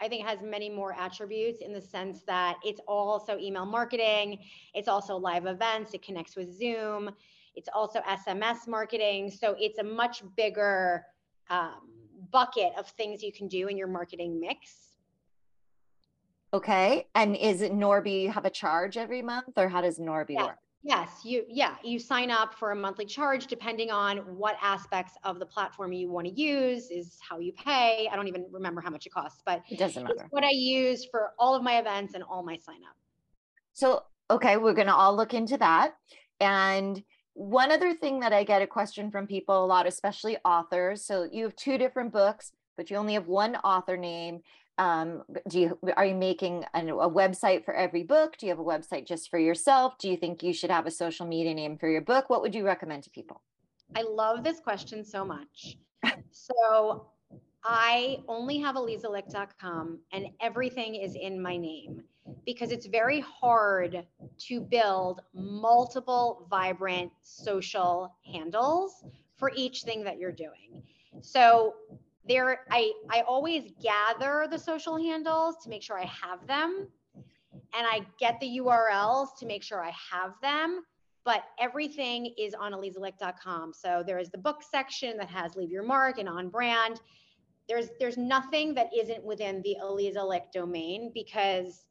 I 0.00 0.08
think 0.08 0.26
has 0.26 0.40
many 0.42 0.70
more 0.70 0.94
attributes 0.98 1.62
in 1.62 1.72
the 1.72 1.80
sense 1.80 2.22
that 2.26 2.56
it's 2.64 2.80
also 2.86 3.38
email 3.38 3.66
marketing. 3.66 4.38
It's 4.74 4.88
also 4.88 5.16
live 5.16 5.46
events. 5.46 5.94
It 5.94 6.02
connects 6.02 6.36
with 6.36 6.56
Zoom. 6.56 7.10
It's 7.54 7.68
also 7.74 8.00
SMS 8.00 8.66
marketing. 8.66 9.30
So 9.30 9.54
it's 9.58 9.78
a 9.78 9.84
much 9.84 10.22
bigger 10.36 11.04
um, 11.50 11.88
bucket 12.30 12.72
of 12.78 12.88
things 12.88 13.22
you 13.22 13.32
can 13.32 13.48
do 13.48 13.68
in 13.68 13.76
your 13.76 13.88
marketing 13.88 14.40
mix. 14.40 14.92
Okay. 16.54 17.06
And 17.14 17.36
is 17.36 17.62
it 17.62 17.72
Norby 17.72 18.30
have 18.30 18.44
a 18.44 18.50
charge 18.50 18.96
every 18.96 19.22
month 19.22 19.56
or 19.56 19.68
how 19.68 19.80
does 19.80 19.98
Norby 19.98 20.34
yeah. 20.34 20.46
work? 20.46 20.58
Yes, 20.84 21.20
you 21.24 21.44
yeah, 21.48 21.76
you 21.84 22.00
sign 22.00 22.30
up 22.30 22.54
for 22.54 22.72
a 22.72 22.76
monthly 22.76 23.04
charge 23.04 23.46
depending 23.46 23.90
on 23.90 24.18
what 24.18 24.56
aspects 24.60 25.14
of 25.22 25.38
the 25.38 25.46
platform 25.46 25.92
you 25.92 26.10
want 26.10 26.26
to 26.26 26.32
use 26.32 26.90
is 26.90 27.18
how 27.28 27.38
you 27.38 27.52
pay. 27.52 28.08
I 28.10 28.16
don't 28.16 28.26
even 28.26 28.46
remember 28.50 28.80
how 28.80 28.90
much 28.90 29.06
it 29.06 29.12
costs, 29.12 29.42
but 29.46 29.62
it 29.70 29.78
doesn't 29.78 30.02
matter. 30.02 30.26
what 30.30 30.42
I 30.42 30.50
use 30.50 31.06
for 31.08 31.34
all 31.38 31.54
of 31.54 31.62
my 31.62 31.78
events 31.78 32.14
and 32.14 32.24
all 32.24 32.42
my 32.42 32.56
sign 32.56 32.80
up. 32.88 32.96
So, 33.72 34.02
okay, 34.28 34.56
we're 34.56 34.74
going 34.74 34.88
to 34.88 34.94
all 34.94 35.14
look 35.14 35.34
into 35.34 35.56
that. 35.58 35.94
And 36.40 37.02
one 37.34 37.70
other 37.70 37.94
thing 37.94 38.20
that 38.20 38.32
I 38.32 38.42
get 38.42 38.60
a 38.60 38.66
question 38.66 39.10
from 39.10 39.26
people 39.26 39.64
a 39.64 39.66
lot, 39.66 39.86
especially 39.86 40.36
authors. 40.44 41.06
So 41.06 41.28
you 41.30 41.44
have 41.44 41.56
two 41.56 41.78
different 41.78 42.12
books, 42.12 42.52
but 42.76 42.90
you 42.90 42.96
only 42.96 43.14
have 43.14 43.28
one 43.28 43.56
author 43.56 43.96
name 43.96 44.40
um, 44.78 45.22
do 45.48 45.60
you 45.60 45.78
are 45.96 46.06
you 46.06 46.14
making 46.14 46.64
a, 46.74 46.80
a, 46.80 47.10
website 47.10 47.64
for 47.64 47.74
every 47.74 48.02
book? 48.02 48.36
Do 48.38 48.46
you 48.46 48.50
have 48.50 48.58
a 48.58 48.64
website 48.64 49.06
just 49.06 49.28
for 49.28 49.38
yourself? 49.38 49.98
Do 49.98 50.08
you 50.08 50.16
think 50.16 50.42
you 50.42 50.52
should 50.52 50.70
have 50.70 50.86
a 50.86 50.90
social 50.90 51.26
media 51.26 51.54
name 51.54 51.76
for 51.76 51.88
your 51.88 52.00
book? 52.00 52.30
What 52.30 52.40
would 52.42 52.54
you 52.54 52.64
recommend 52.64 53.02
to 53.04 53.10
people? 53.10 53.42
I 53.94 54.02
love 54.02 54.42
this 54.42 54.60
question 54.60 55.04
so 55.04 55.24
much. 55.24 55.76
So 56.30 57.06
i 57.64 58.18
only 58.26 58.58
have 58.58 58.74
alizalicht.com 58.74 60.00
and 60.12 60.26
everything 60.40 60.96
is 60.96 61.14
in 61.14 61.40
my 61.40 61.56
name 61.56 62.02
because 62.44 62.72
it's 62.72 62.86
very 62.86 63.20
hard 63.20 64.04
to 64.38 64.60
build 64.60 65.20
multiple 65.32 66.46
vibrant 66.50 67.12
social 67.22 68.16
handles 68.32 69.04
for 69.36 69.52
each 69.54 69.82
thing 69.82 70.02
that 70.04 70.18
you're 70.18 70.32
doing. 70.32 70.82
So 71.20 71.74
there 72.26 72.60
I 72.70 72.92
I 73.10 73.22
always 73.22 73.72
gather 73.82 74.46
the 74.50 74.58
social 74.58 74.96
handles 74.96 75.56
to 75.62 75.68
make 75.68 75.82
sure 75.82 75.98
I 75.98 76.06
have 76.06 76.46
them. 76.46 76.88
And 77.74 77.86
I 77.86 78.02
get 78.18 78.38
the 78.40 78.58
URLs 78.58 79.38
to 79.38 79.46
make 79.46 79.62
sure 79.62 79.82
I 79.82 79.92
have 80.10 80.34
them 80.42 80.82
but 81.24 81.44
everything 81.58 82.34
is 82.38 82.54
on 82.54 82.72
alizalicht.com 82.72 83.72
so 83.72 84.02
there 84.06 84.18
is 84.18 84.30
the 84.30 84.38
book 84.38 84.62
section 84.62 85.16
that 85.16 85.28
has 85.28 85.54
leave 85.56 85.70
your 85.70 85.82
mark 85.82 86.18
and 86.18 86.28
on 86.28 86.48
brand. 86.48 87.00
There's 87.68 87.88
there's 88.00 88.18
nothing 88.18 88.74
that 88.74 88.90
isn't 88.96 89.22
within 89.22 89.62
the 89.62 89.76
Aliza 89.82 90.26
Licht 90.26 90.52
domain 90.52 91.10
because 91.14 91.86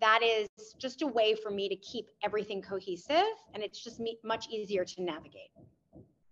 that 0.00 0.20
is 0.22 0.48
just 0.78 1.02
a 1.02 1.06
way 1.06 1.34
for 1.34 1.50
me 1.50 1.68
to 1.68 1.76
keep 1.76 2.06
everything 2.22 2.60
cohesive 2.60 3.24
and 3.54 3.62
it's 3.62 3.82
just 3.82 4.00
me, 4.00 4.18
much 4.24 4.48
easier 4.50 4.84
to 4.84 5.02
navigate 5.02 5.50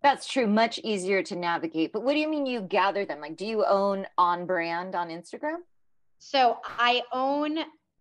that's 0.02 0.26
true. 0.26 0.47
Much 0.47 0.80
easier 0.82 1.23
to 1.23 1.37
navigate. 1.37 1.92
But 1.92 2.02
what 2.02 2.14
do 2.14 2.18
you 2.18 2.28
mean 2.28 2.44
you 2.44 2.61
gather 2.61 3.04
them? 3.04 3.21
Like, 3.21 3.37
do 3.37 3.47
you 3.47 3.64
own 3.64 4.06
on 4.18 4.47
brand 4.47 4.94
on 4.94 5.09
Instagram? 5.09 5.59
So 6.18 6.59
I 6.64 7.02
own, 7.12 7.59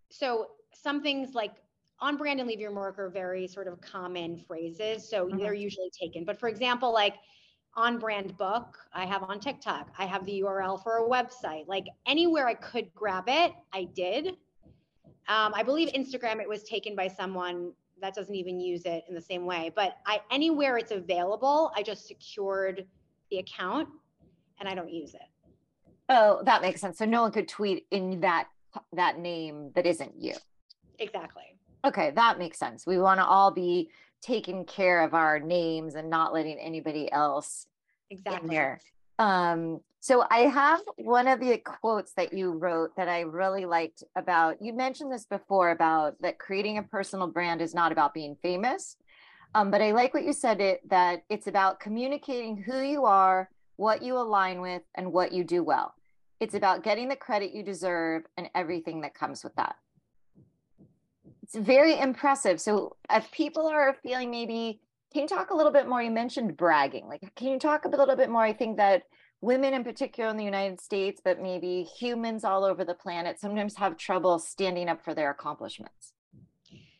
so 0.10 0.48
some 0.74 1.01
things 1.01 1.34
like 1.34 1.53
on 2.00 2.17
brand 2.17 2.39
and 2.39 2.50
leave 2.50 2.60
your 2.60 2.72
mark 2.72 2.98
are 2.98 3.10
very 3.10 3.48
sort 3.48 3.67
of 3.67 3.79
common 3.81 4.38
phrases. 4.48 5.08
So 5.08 5.27
mm-hmm. 5.27 5.38
they're 5.38 5.53
usually 5.53 5.91
taken. 6.00 6.25
But 6.25 6.39
for 6.39 6.50
example, 6.50 6.91
like 6.91 7.15
on 7.75 8.00
brand 8.00 8.36
book, 8.38 8.77
I 8.93 9.05
have 9.05 9.24
on 9.24 9.39
TikTok, 9.39 9.91
I 9.98 10.05
have 10.05 10.25
the 10.25 10.41
URL 10.41 10.81
for 10.81 10.98
a 10.98 11.08
website. 11.08 11.67
Like 11.67 11.86
anywhere 12.08 12.48
I 12.48 12.55
could 12.55 12.93
grab 12.93 13.25
it, 13.27 13.53
I 13.74 13.86
did. 13.96 14.27
Um, 15.27 15.53
I 15.55 15.63
believe 15.63 15.89
Instagram, 15.89 16.41
it 16.41 16.50
was 16.50 16.63
taken 16.63 16.96
by 16.96 17.08
someone 17.08 17.74
that 18.01 18.13
doesn't 18.13 18.36
even 18.36 18.60
use 18.60 18.84
it 18.86 19.03
in 19.08 19.15
the 19.15 19.22
same 19.22 19.46
way. 19.46 19.72
But 19.75 19.98
I 20.05 20.22
anywhere 20.31 20.77
it's 20.77 20.91
available, 20.91 21.72
I 21.75 21.84
just 21.84 22.08
secured 22.08 22.86
the 23.29 23.38
account 23.38 23.88
and 24.60 24.67
I 24.67 24.75
don't 24.75 24.91
use 24.91 25.13
it. 25.13 25.22
Oh, 26.10 26.41
that 26.46 26.62
makes 26.62 26.81
sense. 26.81 26.98
So 26.98 27.05
no 27.05 27.22
one 27.22 27.31
could 27.31 27.48
tweet 27.48 27.86
in 27.91 28.20
that 28.22 28.48
that 28.93 29.20
name 29.20 29.72
that 29.75 29.86
isn't 29.86 30.13
you. 30.17 30.34
Exactly. 30.99 31.43
Okay, 31.86 32.12
that 32.12 32.38
makes 32.38 32.60
sense. 32.60 32.86
We 32.86 32.99
want 32.99 33.19
to 33.19 33.26
all 33.26 33.52
be 33.52 33.89
taking 34.21 34.65
care 34.65 35.02
of 35.02 35.13
our 35.13 35.39
names 35.39 35.95
and 35.95 36.10
not 36.10 36.34
letting 36.34 36.60
anybody 36.60 37.12
else 37.12 37.65
exactly. 38.12 38.47
in 38.47 38.54
there. 38.54 38.80
Um, 39.17 39.82
so 40.04 40.26
I 40.32 40.40
have 40.40 40.82
one 40.98 41.28
of 41.28 41.40
the 41.40 41.60
quotes 41.60 42.14
that 42.14 42.34
you 42.34 42.54
wrote 42.54 42.96
that 42.98 43.08
I 43.08 43.20
really 43.20 43.66
liked 43.66 44.04
about, 44.16 44.60
you 44.60 44.74
mentioned 44.74 45.12
this 45.12 45.26
before 45.26 45.70
about 45.70 46.20
that 46.24 46.40
creating 46.40 46.80
a 46.80 46.84
personal 46.84 47.28
brand 47.28 47.62
is 47.62 47.76
not 47.76 47.92
about 47.92 48.16
being 48.16 48.36
famous. 48.42 48.98
Um, 49.54 49.70
but 49.70 49.80
I 49.80 49.92
like 49.92 50.16
what 50.16 50.24
you 50.24 50.34
said 50.34 50.60
it 50.60 50.82
that 50.90 51.22
it's 51.30 51.46
about 51.46 51.80
communicating 51.80 52.58
who 52.58 52.80
you 52.82 53.06
are, 53.06 53.52
what 53.76 54.02
you 54.02 54.18
align 54.18 54.60
with, 54.60 54.82
and 54.96 55.14
what 55.14 55.34
you 55.34 55.44
do 55.44 55.64
well. 55.64 55.94
It's 56.40 56.56
about 56.56 56.84
getting 56.84 57.08
the 57.08 57.16
credit 57.16 57.54
you 57.54 57.62
deserve 57.62 58.24
and 58.38 58.50
everything 58.56 59.02
that 59.02 59.14
comes 59.14 59.44
with 59.44 59.54
that. 59.58 59.76
It's 61.44 61.56
very 61.56 62.00
impressive. 62.00 62.60
So 62.60 62.96
if 63.08 63.30
people 63.30 63.68
are 63.68 63.96
feeling 64.02 64.32
maybe, 64.32 64.82
can 65.14 65.24
you 65.24 65.28
talk 65.28 65.52
a 65.52 65.56
little 65.56 65.72
bit 65.72 65.88
more? 65.88 66.02
You 66.02 66.10
mentioned 66.10 66.58
bragging. 66.58 67.08
Like, 67.08 67.22
can 67.36 67.50
you 67.50 67.60
talk 67.60 67.86
a 67.86 67.90
little 67.90 68.16
bit 68.16 68.32
more? 68.32 68.42
I 68.42 68.54
think 68.54 68.78
that 68.78 69.04
women 69.41 69.73
in 69.73 69.84
particular 69.84 70.30
in 70.30 70.38
the 70.38 70.43
United 70.43 70.80
States, 70.80 71.19
but 71.23 71.41
maybe 71.41 71.84
humans 71.84 72.43
all 72.43 72.63
over 72.63 72.86
the 72.86 72.93
planet 72.93 73.39
sometimes 73.39 73.75
have 73.75 73.97
trouble 73.97 74.39
standing 74.39 74.88
up 74.88 75.04
for 75.04 75.13
their 75.13 75.32
accomplishments. 75.32 76.13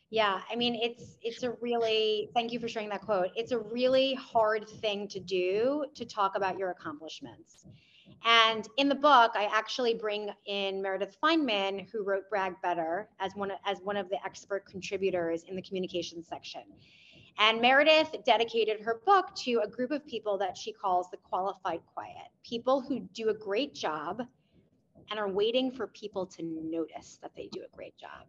Yeah, 0.10 0.42
I 0.52 0.58
mean 0.58 0.76
it's 0.76 1.16
it's 1.22 1.44
a 1.44 1.52
really 1.62 2.30
thank 2.34 2.52
you 2.52 2.60
for 2.60 2.68
sharing 2.68 2.90
that 2.90 3.02
quote. 3.02 3.30
It's 3.36 3.54
a 3.54 3.60
really 3.60 4.14
hard 4.16 4.68
thing 4.68 5.08
to 5.08 5.20
do 5.22 5.86
to 5.96 6.04
talk 6.04 6.36
about 6.36 6.58
your 6.58 6.72
accomplishments. 6.72 7.66
And 8.26 8.68
in 8.78 8.90
the 8.90 8.96
book, 8.96 9.32
I 9.36 9.50
actually 9.52 9.94
bring 9.94 10.30
in 10.46 10.82
Meredith 10.82 11.16
Fineman, 11.24 11.90
who 11.92 12.04
wrote 12.04 12.24
Brag 12.30 12.56
Better, 12.62 13.08
as 13.20 13.34
one 13.36 13.54
as 13.66 13.80
one 13.84 13.96
of 13.96 14.10
the 14.10 14.18
expert 14.26 14.66
contributors 14.66 15.44
in 15.44 15.56
the 15.56 15.62
communications 15.62 16.28
section. 16.28 16.64
And 17.40 17.62
Meredith 17.62 18.16
dedicated 18.26 18.82
her 18.82 19.02
book 19.06 19.34
to 19.38 19.62
a 19.64 19.68
group 19.68 19.92
of 19.92 20.06
people 20.06 20.38
that 20.38 20.56
she 20.58 20.72
calls 20.72 21.10
the 21.10 21.18
qualified 21.18 21.82
quiet 21.94 22.28
people 22.44 22.82
who 22.82 23.00
do 23.14 23.30
a 23.30 23.34
great 23.34 23.74
job 23.74 24.22
and 25.10 25.20
are 25.20 25.30
waiting 25.30 25.72
for 25.72 25.88
people 25.88 26.26
to 26.26 26.44
notice 26.44 27.20
that 27.22 27.32
they 27.36 27.48
do 27.52 27.62
a 27.62 27.76
great 27.76 27.98
job. 27.98 28.26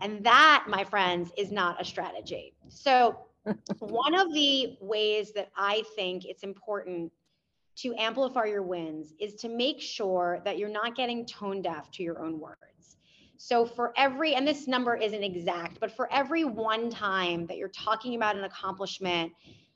And 0.00 0.24
that, 0.24 0.64
my 0.68 0.84
friends, 0.84 1.30
is 1.36 1.52
not 1.52 1.80
a 1.80 1.84
strategy. 1.84 2.54
So, 2.68 3.16
one 3.80 4.14
of 4.14 4.32
the 4.32 4.76
ways 4.80 5.32
that 5.32 5.50
I 5.56 5.82
think 5.96 6.24
it's 6.24 6.42
important 6.44 7.12
to 7.76 7.94
amplify 7.98 8.44
your 8.44 8.62
wins 8.62 9.14
is 9.18 9.34
to 9.34 9.48
make 9.48 9.80
sure 9.80 10.40
that 10.44 10.58
you're 10.58 10.68
not 10.68 10.94
getting 10.94 11.26
tone 11.26 11.62
deaf 11.62 11.90
to 11.92 12.02
your 12.02 12.22
own 12.22 12.38
words. 12.38 12.96
So 13.44 13.66
for 13.66 13.92
every, 13.96 14.36
and 14.36 14.46
this 14.46 14.68
number 14.68 14.94
isn't 14.94 15.24
exact, 15.24 15.80
but 15.80 15.90
for 15.90 16.10
every 16.12 16.44
one 16.44 16.88
time 16.90 17.44
that 17.48 17.56
you're 17.56 17.70
talking 17.70 18.14
about 18.14 18.36
an 18.36 18.44
accomplishment 18.44 19.32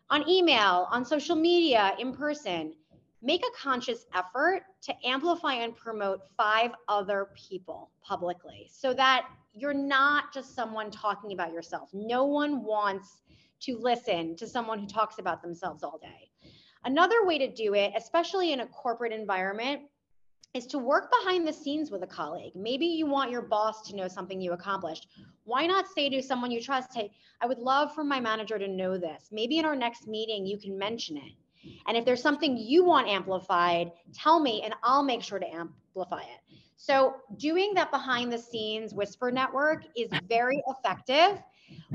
on 0.09 0.27
email, 0.29 0.87
on 0.93 1.05
social 1.05 1.35
media, 1.35 1.93
in 1.99 2.15
person, 2.15 2.75
make 3.23 3.45
a 3.45 3.51
conscious 3.61 4.07
effort 4.15 4.63
to 4.83 4.95
amplify 5.05 5.55
and 5.55 5.75
promote 5.75 6.21
five 6.37 6.71
other 6.87 7.31
people 7.35 7.91
publicly 8.05 8.71
so 8.73 8.95
that 8.95 9.27
you're 9.53 9.75
not 9.75 10.33
just 10.33 10.55
someone 10.55 10.89
talking 10.89 11.33
about 11.33 11.53
yourself. 11.53 11.91
No 11.93 12.25
one 12.25 12.63
wants 12.63 13.21
to 13.63 13.77
listen 13.79 14.37
to 14.37 14.47
someone 14.47 14.79
who 14.79 14.87
talks 14.87 15.19
about 15.19 15.43
themselves 15.43 15.83
all 15.83 15.99
day. 15.99 16.31
Another 16.85 17.27
way 17.27 17.37
to 17.39 17.53
do 17.53 17.75
it, 17.75 17.93
especially 17.97 18.53
in 18.53 18.61
a 18.61 18.67
corporate 18.69 19.13
environment, 19.13 19.83
is 20.55 20.67
to 20.69 20.79
work 20.79 21.11
behind 21.21 21.47
the 21.47 21.53
scenes 21.53 21.91
with 21.91 22.03
a 22.03 22.07
colleague. 22.07 22.53
Maybe 22.55 22.87
you 22.87 23.07
want 23.07 23.31
your 23.31 23.43
boss 23.43 23.87
to 23.89 23.97
know 23.97 24.09
something 24.09 24.41
you 24.41 24.53
accomplished. 24.53 25.09
Why 25.45 25.67
not 25.67 25.87
say 25.89 26.09
to 26.09 26.23
someone 26.23 26.51
you 26.51 26.61
trust, 26.61 26.95
hey, 26.95 27.11
I 27.41 27.47
would 27.47 27.59
love 27.59 27.95
for 27.95 28.05
my 28.05 28.21
manager 28.21 28.59
to 28.59 28.69
know 28.69 28.97
this. 28.97 29.29
Maybe 29.31 29.59
in 29.59 29.65
our 29.65 29.77
next 29.77 30.09
meeting, 30.09 30.47
you 30.47 30.59
can 30.59 30.79
mention 30.79 31.19
it. 31.19 31.33
And 31.87 31.97
if 31.97 32.05
there's 32.05 32.23
something 32.23 32.57
you 32.57 32.85
want 32.85 33.09
amplified, 33.09 33.93
tell 34.15 34.41
me 34.41 34.63
and 34.63 34.75
I'll 34.83 35.03
make 35.03 35.23
sure 35.23 35.39
to 35.39 35.47
amplify 35.47 36.21
it. 36.21 36.59
So, 36.77 37.17
doing 37.39 37.73
that 37.75 37.91
behind 37.91 38.33
the 38.33 38.39
scenes 38.39 38.93
whisper 38.93 39.31
network 39.31 39.85
is 39.97 40.11
very 40.29 40.63
effective 40.69 41.43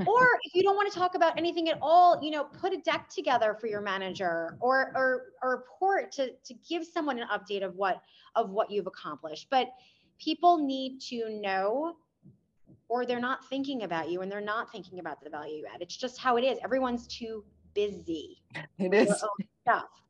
or 0.06 0.38
if 0.44 0.54
you 0.54 0.62
don't 0.62 0.76
want 0.76 0.92
to 0.92 0.98
talk 0.98 1.14
about 1.14 1.36
anything 1.38 1.68
at 1.68 1.78
all, 1.80 2.18
you 2.22 2.30
know, 2.30 2.44
put 2.44 2.72
a 2.72 2.78
deck 2.78 3.08
together 3.08 3.56
for 3.60 3.66
your 3.66 3.80
manager 3.80 4.56
or 4.60 4.92
or, 4.94 5.22
or 5.42 5.50
report 5.50 6.12
to 6.12 6.30
to 6.44 6.54
give 6.68 6.84
someone 6.84 7.18
an 7.18 7.28
update 7.28 7.64
of 7.64 7.76
what 7.76 8.02
of 8.34 8.50
what 8.50 8.70
you've 8.70 8.86
accomplished. 8.86 9.48
But 9.50 9.68
people 10.18 10.58
need 10.58 11.00
to 11.00 11.40
know 11.40 11.96
or 12.88 13.06
they're 13.06 13.20
not 13.20 13.48
thinking 13.48 13.84
about 13.84 14.10
you 14.10 14.20
and 14.20 14.30
they're 14.30 14.40
not 14.40 14.70
thinking 14.70 14.98
about 14.98 15.22
the 15.22 15.30
value 15.30 15.56
you 15.56 15.66
add. 15.72 15.80
It's 15.80 15.96
just 15.96 16.18
how 16.18 16.36
it 16.36 16.44
is. 16.44 16.58
Everyone's 16.62 17.06
too 17.06 17.44
busy. 17.74 18.42
It 18.78 18.92
is 18.92 19.24
stuff 19.62 20.01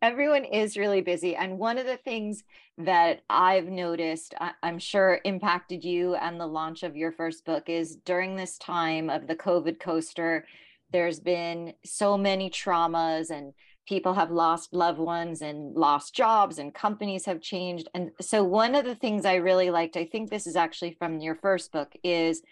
everyone 0.00 0.44
is 0.44 0.76
really 0.76 1.00
busy 1.00 1.34
and 1.34 1.58
one 1.58 1.78
of 1.78 1.86
the 1.86 1.96
things 1.96 2.44
that 2.76 3.22
i've 3.28 3.66
noticed 3.66 4.34
I- 4.40 4.52
am 4.62 4.78
sure 4.78 5.20
impacted 5.24 5.84
you 5.84 6.14
and 6.14 6.38
the 6.38 6.46
launch 6.46 6.82
of 6.82 6.96
your 6.96 7.12
first 7.12 7.44
book 7.44 7.68
is 7.68 7.96
during 7.96 8.36
this 8.36 8.58
time 8.58 9.10
of 9.10 9.26
the 9.26 9.36
covid 9.36 9.80
coaster 9.80 10.44
there's 10.92 11.20
been 11.20 11.74
so 11.84 12.16
many 12.16 12.50
traumas 12.50 13.30
and 13.30 13.52
people 13.88 14.14
have 14.14 14.30
lost 14.30 14.72
loved 14.74 14.98
ones 14.98 15.40
and 15.40 15.74
lost 15.74 16.14
jobs 16.14 16.58
and 16.58 16.74
companies 16.74 17.24
have 17.24 17.40
changed. 17.40 17.88
And 17.94 18.10
so 18.20 18.44
one 18.44 18.74
of 18.74 18.84
the 18.84 18.94
things 18.94 19.24
i 19.24 19.36
really 19.36 19.70
liked 19.70 19.96
i 19.96 20.04
think 20.04 20.28
this 20.30 20.46
is 20.46 20.56
actually 20.56 20.92
from 20.98 21.20
your 21.20 21.34
first 21.34 21.72
book 21.72 21.94
is 22.04 22.42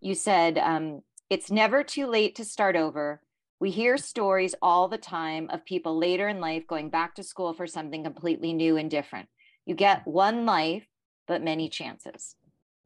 you 0.00 0.14
said 0.14 0.58
um, 0.58 1.02
it's 1.28 1.50
never 1.50 1.84
too 1.84 2.06
late 2.06 2.34
to 2.36 2.44
start 2.44 2.74
over 2.74 3.20
we 3.60 3.70
hear 3.70 3.96
stories 3.96 4.54
all 4.62 4.88
the 4.88 4.98
time 4.98 5.48
of 5.50 5.64
people 5.64 5.98
later 5.98 6.28
in 6.28 6.40
life 6.40 6.66
going 6.66 6.90
back 6.90 7.14
to 7.14 7.22
school 7.22 7.52
for 7.52 7.66
something 7.66 8.02
completely 8.02 8.52
new 8.52 8.76
and 8.76 8.90
different. 8.90 9.28
You 9.66 9.74
get 9.74 10.06
one 10.06 10.46
life 10.46 10.86
but 11.28 11.42
many 11.42 11.68
chances. 11.68 12.36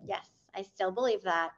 Yes 0.07 0.29
i 0.57 0.63
still 0.63 0.91
believe 0.91 1.23
that. 1.23 1.51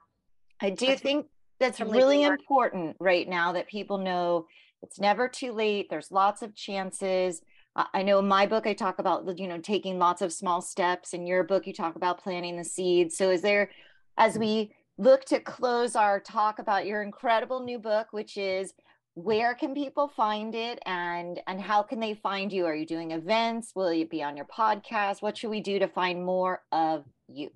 I 0.61 0.71
do 0.71 0.87
that's 0.87 1.01
think 1.01 1.27
that's 1.59 1.81
really 1.81 2.23
important 2.23 2.97
right 2.99 3.29
now 3.29 3.53
that 3.53 3.69
people 3.69 3.99
know 3.99 4.47
it's 4.83 5.01
never 5.01 5.27
too 5.29 5.53
late. 5.53 5.89
There's 5.89 6.13
lots 6.13 6.43
of 6.43 6.55
chances. 6.55 7.41
I 7.75 8.03
know 8.03 8.19
in 8.21 8.29
my 8.29 8.47
book 8.47 8.67
i 8.67 8.73
talk 8.73 8.99
about 8.99 9.39
you 9.39 9.49
know 9.49 9.59
taking 9.59 9.99
lots 9.99 10.23
of 10.23 10.33
small 10.33 10.61
steps. 10.61 11.13
In 11.13 11.27
your 11.27 11.45
book 11.45 11.67
you 11.67 11.73
talk 11.73 11.97
about 11.97 12.23
planting 12.23 12.57
the 12.57 12.65
seeds. 12.65 13.17
So 13.17 13.31
is 13.31 13.43
there 13.43 13.71
as 14.17 14.37
mm. 14.37 14.41
we 14.41 14.73
look 14.99 15.25
to 15.27 15.41
close 15.41 15.95
our 15.95 16.21
talk 16.21 16.59
about 16.59 16.87
your 16.87 17.03
incredible 17.03 17.63
new 17.63 17.79
book 17.79 18.09
which 18.13 18.39
is 18.39 18.73
where 19.17 19.55
can 19.55 19.73
people 19.73 20.09
find 20.09 20.55
it? 20.55 20.79
And 20.85 21.41
and 21.47 21.59
how 21.59 21.83
can 21.83 22.01
they 22.01 22.13
find 22.15 22.53
you? 22.53 22.67
Are 22.67 22.75
you 22.75 22.85
doing 22.85 23.13
events? 23.13 23.73
Will 23.75 23.93
you 23.93 24.07
be 24.07 24.23
on 24.23 24.37
your 24.37 24.45
podcast? 24.47 25.23
What 25.23 25.39
should 25.39 25.49
we 25.49 25.61
do 25.61 25.79
to 25.79 25.89
find 25.89 26.23
more 26.23 26.63
of 26.71 27.05
you? 27.27 27.51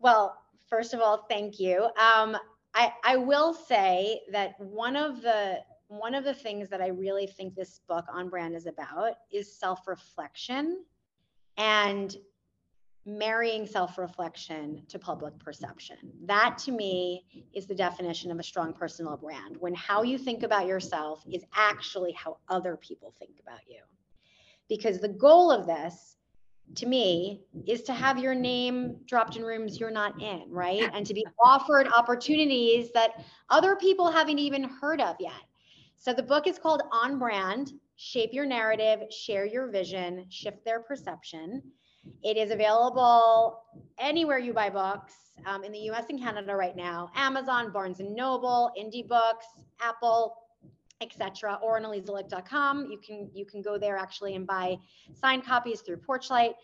Well 0.00 0.36
first 0.68 0.94
of 0.94 1.00
all 1.00 1.26
thank 1.28 1.60
you. 1.60 1.84
Um, 1.84 2.36
I, 2.74 2.92
I 3.04 3.16
will 3.16 3.52
say 3.52 4.20
that 4.32 4.58
one 4.58 4.96
of 4.96 5.20
the 5.20 5.58
one 5.88 6.14
of 6.14 6.24
the 6.24 6.34
things 6.34 6.70
that 6.70 6.80
I 6.80 6.88
really 6.88 7.26
think 7.26 7.54
this 7.54 7.80
book 7.86 8.06
on 8.10 8.30
brand 8.30 8.56
is 8.56 8.66
about 8.66 9.12
is 9.30 9.54
self-reflection. 9.54 10.82
And 11.58 12.16
marrying 13.06 13.66
self-reflection 13.66 14.82
to 14.88 14.98
public 14.98 15.38
perception. 15.38 15.96
That 16.24 16.58
to 16.64 16.72
me 16.72 17.24
is 17.54 17.66
the 17.66 17.74
definition 17.74 18.32
of 18.32 18.38
a 18.40 18.42
strong 18.42 18.72
personal 18.72 19.16
brand 19.16 19.56
when 19.60 19.74
how 19.74 20.02
you 20.02 20.18
think 20.18 20.42
about 20.42 20.66
yourself 20.66 21.24
is 21.30 21.44
actually 21.54 22.12
how 22.12 22.38
other 22.48 22.76
people 22.76 23.14
think 23.18 23.38
about 23.40 23.60
you. 23.68 23.80
Because 24.68 24.98
the 24.98 25.08
goal 25.08 25.52
of 25.52 25.66
this 25.66 26.16
to 26.74 26.86
me 26.86 27.42
is 27.66 27.82
to 27.84 27.92
have 27.92 28.18
your 28.18 28.34
name 28.34 28.96
dropped 29.06 29.36
in 29.36 29.44
rooms 29.44 29.78
you're 29.78 29.90
not 29.90 30.20
in, 30.20 30.50
right? 30.50 30.90
And 30.92 31.06
to 31.06 31.14
be 31.14 31.24
offered 31.44 31.86
opportunities 31.96 32.90
that 32.92 33.24
other 33.50 33.76
people 33.76 34.10
haven't 34.10 34.40
even 34.40 34.64
heard 34.64 35.00
of 35.00 35.14
yet. 35.20 35.32
So 35.96 36.12
the 36.12 36.24
book 36.24 36.48
is 36.48 36.58
called 36.58 36.82
On 36.90 37.18
Brand 37.20 37.72
Shape 37.96 38.30
Your 38.32 38.46
Narrative, 38.46 39.00
Share 39.10 39.46
Your 39.46 39.68
Vision, 39.68 40.26
Shift 40.28 40.64
Their 40.64 40.80
Perception. 40.80 41.62
It 42.22 42.36
is 42.36 42.50
available 42.50 43.62
anywhere 43.98 44.38
you 44.38 44.52
buy 44.52 44.70
books 44.70 45.14
um, 45.46 45.64
in 45.64 45.72
the 45.72 45.78
US 45.90 46.06
and 46.08 46.18
Canada 46.20 46.54
right 46.54 46.76
now 46.76 47.10
Amazon, 47.14 47.72
Barnes 47.72 48.00
and 48.00 48.14
Noble, 48.14 48.70
Indie 48.78 49.06
Books, 49.06 49.46
Apple, 49.80 50.36
etc. 51.00 51.58
or 51.62 51.76
on 51.76 51.84
alizalicht.com. 51.84 52.90
You 52.90 52.98
can 52.98 53.30
you 53.34 53.44
can 53.44 53.62
go 53.62 53.78
there 53.78 53.96
actually 53.96 54.34
and 54.34 54.46
buy 54.46 54.78
signed 55.14 55.44
copies 55.44 55.80
through 55.80 55.98
Porchlight. 55.98 56.54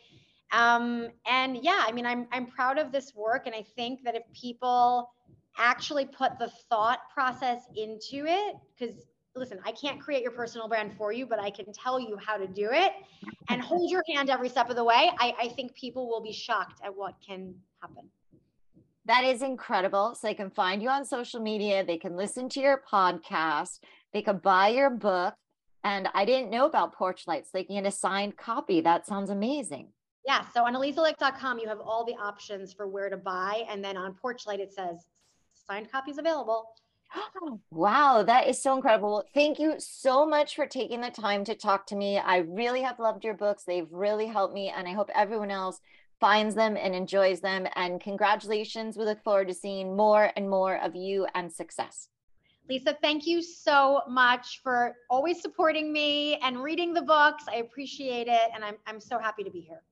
Um, 0.52 1.08
and 1.26 1.56
yeah, 1.62 1.84
I 1.86 1.92
mean, 1.92 2.06
I'm 2.06 2.26
I'm 2.32 2.46
proud 2.46 2.78
of 2.78 2.92
this 2.92 3.14
work, 3.14 3.46
and 3.46 3.54
I 3.54 3.64
think 3.76 4.02
that 4.04 4.14
if 4.14 4.22
people 4.32 5.10
actually 5.58 6.06
put 6.06 6.38
the 6.38 6.50
thought 6.68 7.00
process 7.12 7.62
into 7.76 8.26
it, 8.26 8.56
because 8.78 8.96
listen, 9.34 9.58
I 9.64 9.72
can't 9.72 10.00
create 10.00 10.22
your 10.22 10.32
personal 10.32 10.68
brand 10.68 10.92
for 10.96 11.12
you, 11.12 11.26
but 11.26 11.38
I 11.38 11.50
can 11.50 11.72
tell 11.72 11.98
you 11.98 12.16
how 12.24 12.36
to 12.36 12.46
do 12.46 12.68
it 12.70 12.92
and 13.48 13.60
hold 13.60 13.90
your 13.90 14.02
hand 14.14 14.30
every 14.30 14.48
step 14.48 14.68
of 14.70 14.76
the 14.76 14.84
way. 14.84 15.10
I, 15.18 15.34
I 15.40 15.48
think 15.48 15.74
people 15.74 16.08
will 16.08 16.22
be 16.22 16.32
shocked 16.32 16.80
at 16.84 16.94
what 16.94 17.14
can 17.26 17.54
happen. 17.80 18.08
That 19.06 19.24
is 19.24 19.42
incredible. 19.42 20.14
So 20.14 20.28
they 20.28 20.34
can 20.34 20.50
find 20.50 20.82
you 20.82 20.88
on 20.88 21.04
social 21.04 21.40
media, 21.40 21.84
they 21.84 21.98
can 21.98 22.16
listen 22.16 22.48
to 22.50 22.60
your 22.60 22.82
podcast, 22.90 23.80
they 24.12 24.22
can 24.22 24.38
buy 24.38 24.68
your 24.68 24.90
book. 24.90 25.34
And 25.84 26.08
I 26.14 26.24
didn't 26.24 26.50
know 26.50 26.66
about 26.66 26.96
Porchlights. 26.96 27.50
They 27.52 27.64
can 27.64 27.74
get 27.74 27.86
a 27.86 27.90
signed 27.90 28.36
copy. 28.36 28.80
That 28.80 29.04
sounds 29.04 29.30
amazing. 29.30 29.88
Yeah. 30.24 30.44
So 30.54 30.64
on 30.64 30.74
alizalicht.com, 30.74 31.58
you 31.58 31.68
have 31.68 31.80
all 31.80 32.04
the 32.04 32.14
options 32.14 32.72
for 32.72 32.86
where 32.86 33.10
to 33.10 33.16
buy. 33.16 33.64
And 33.68 33.82
then 33.82 33.96
on 33.96 34.14
Porchlight, 34.14 34.60
it 34.60 34.72
says 34.72 35.06
signed 35.54 35.90
copies 35.90 36.18
available. 36.18 36.68
Wow, 37.70 38.22
that 38.22 38.48
is 38.48 38.62
so 38.62 38.74
incredible. 38.74 39.24
Thank 39.34 39.58
you 39.58 39.74
so 39.78 40.26
much 40.26 40.54
for 40.54 40.66
taking 40.66 41.00
the 41.00 41.10
time 41.10 41.44
to 41.44 41.54
talk 41.54 41.86
to 41.86 41.96
me. 41.96 42.18
I 42.18 42.38
really 42.38 42.82
have 42.82 42.98
loved 42.98 43.24
your 43.24 43.34
books. 43.34 43.64
They've 43.64 43.90
really 43.90 44.26
helped 44.26 44.54
me, 44.54 44.68
and 44.74 44.86
I 44.86 44.92
hope 44.92 45.10
everyone 45.14 45.50
else 45.50 45.80
finds 46.20 46.54
them 46.54 46.76
and 46.76 46.94
enjoys 46.94 47.40
them. 47.40 47.66
And 47.74 48.00
congratulations. 48.00 48.96
We 48.96 49.04
look 49.04 49.22
forward 49.22 49.48
to 49.48 49.54
seeing 49.54 49.96
more 49.96 50.30
and 50.36 50.48
more 50.48 50.76
of 50.76 50.94
you 50.94 51.26
and 51.34 51.52
success. 51.52 52.08
Lisa, 52.68 52.96
thank 53.02 53.26
you 53.26 53.42
so 53.42 54.02
much 54.08 54.60
for 54.62 54.94
always 55.10 55.42
supporting 55.42 55.92
me 55.92 56.36
and 56.36 56.62
reading 56.62 56.94
the 56.94 57.02
books. 57.02 57.44
I 57.48 57.56
appreciate 57.56 58.28
it. 58.28 58.50
And 58.54 58.64
I'm, 58.64 58.76
I'm 58.86 59.00
so 59.00 59.18
happy 59.18 59.42
to 59.42 59.50
be 59.50 59.60
here. 59.60 59.82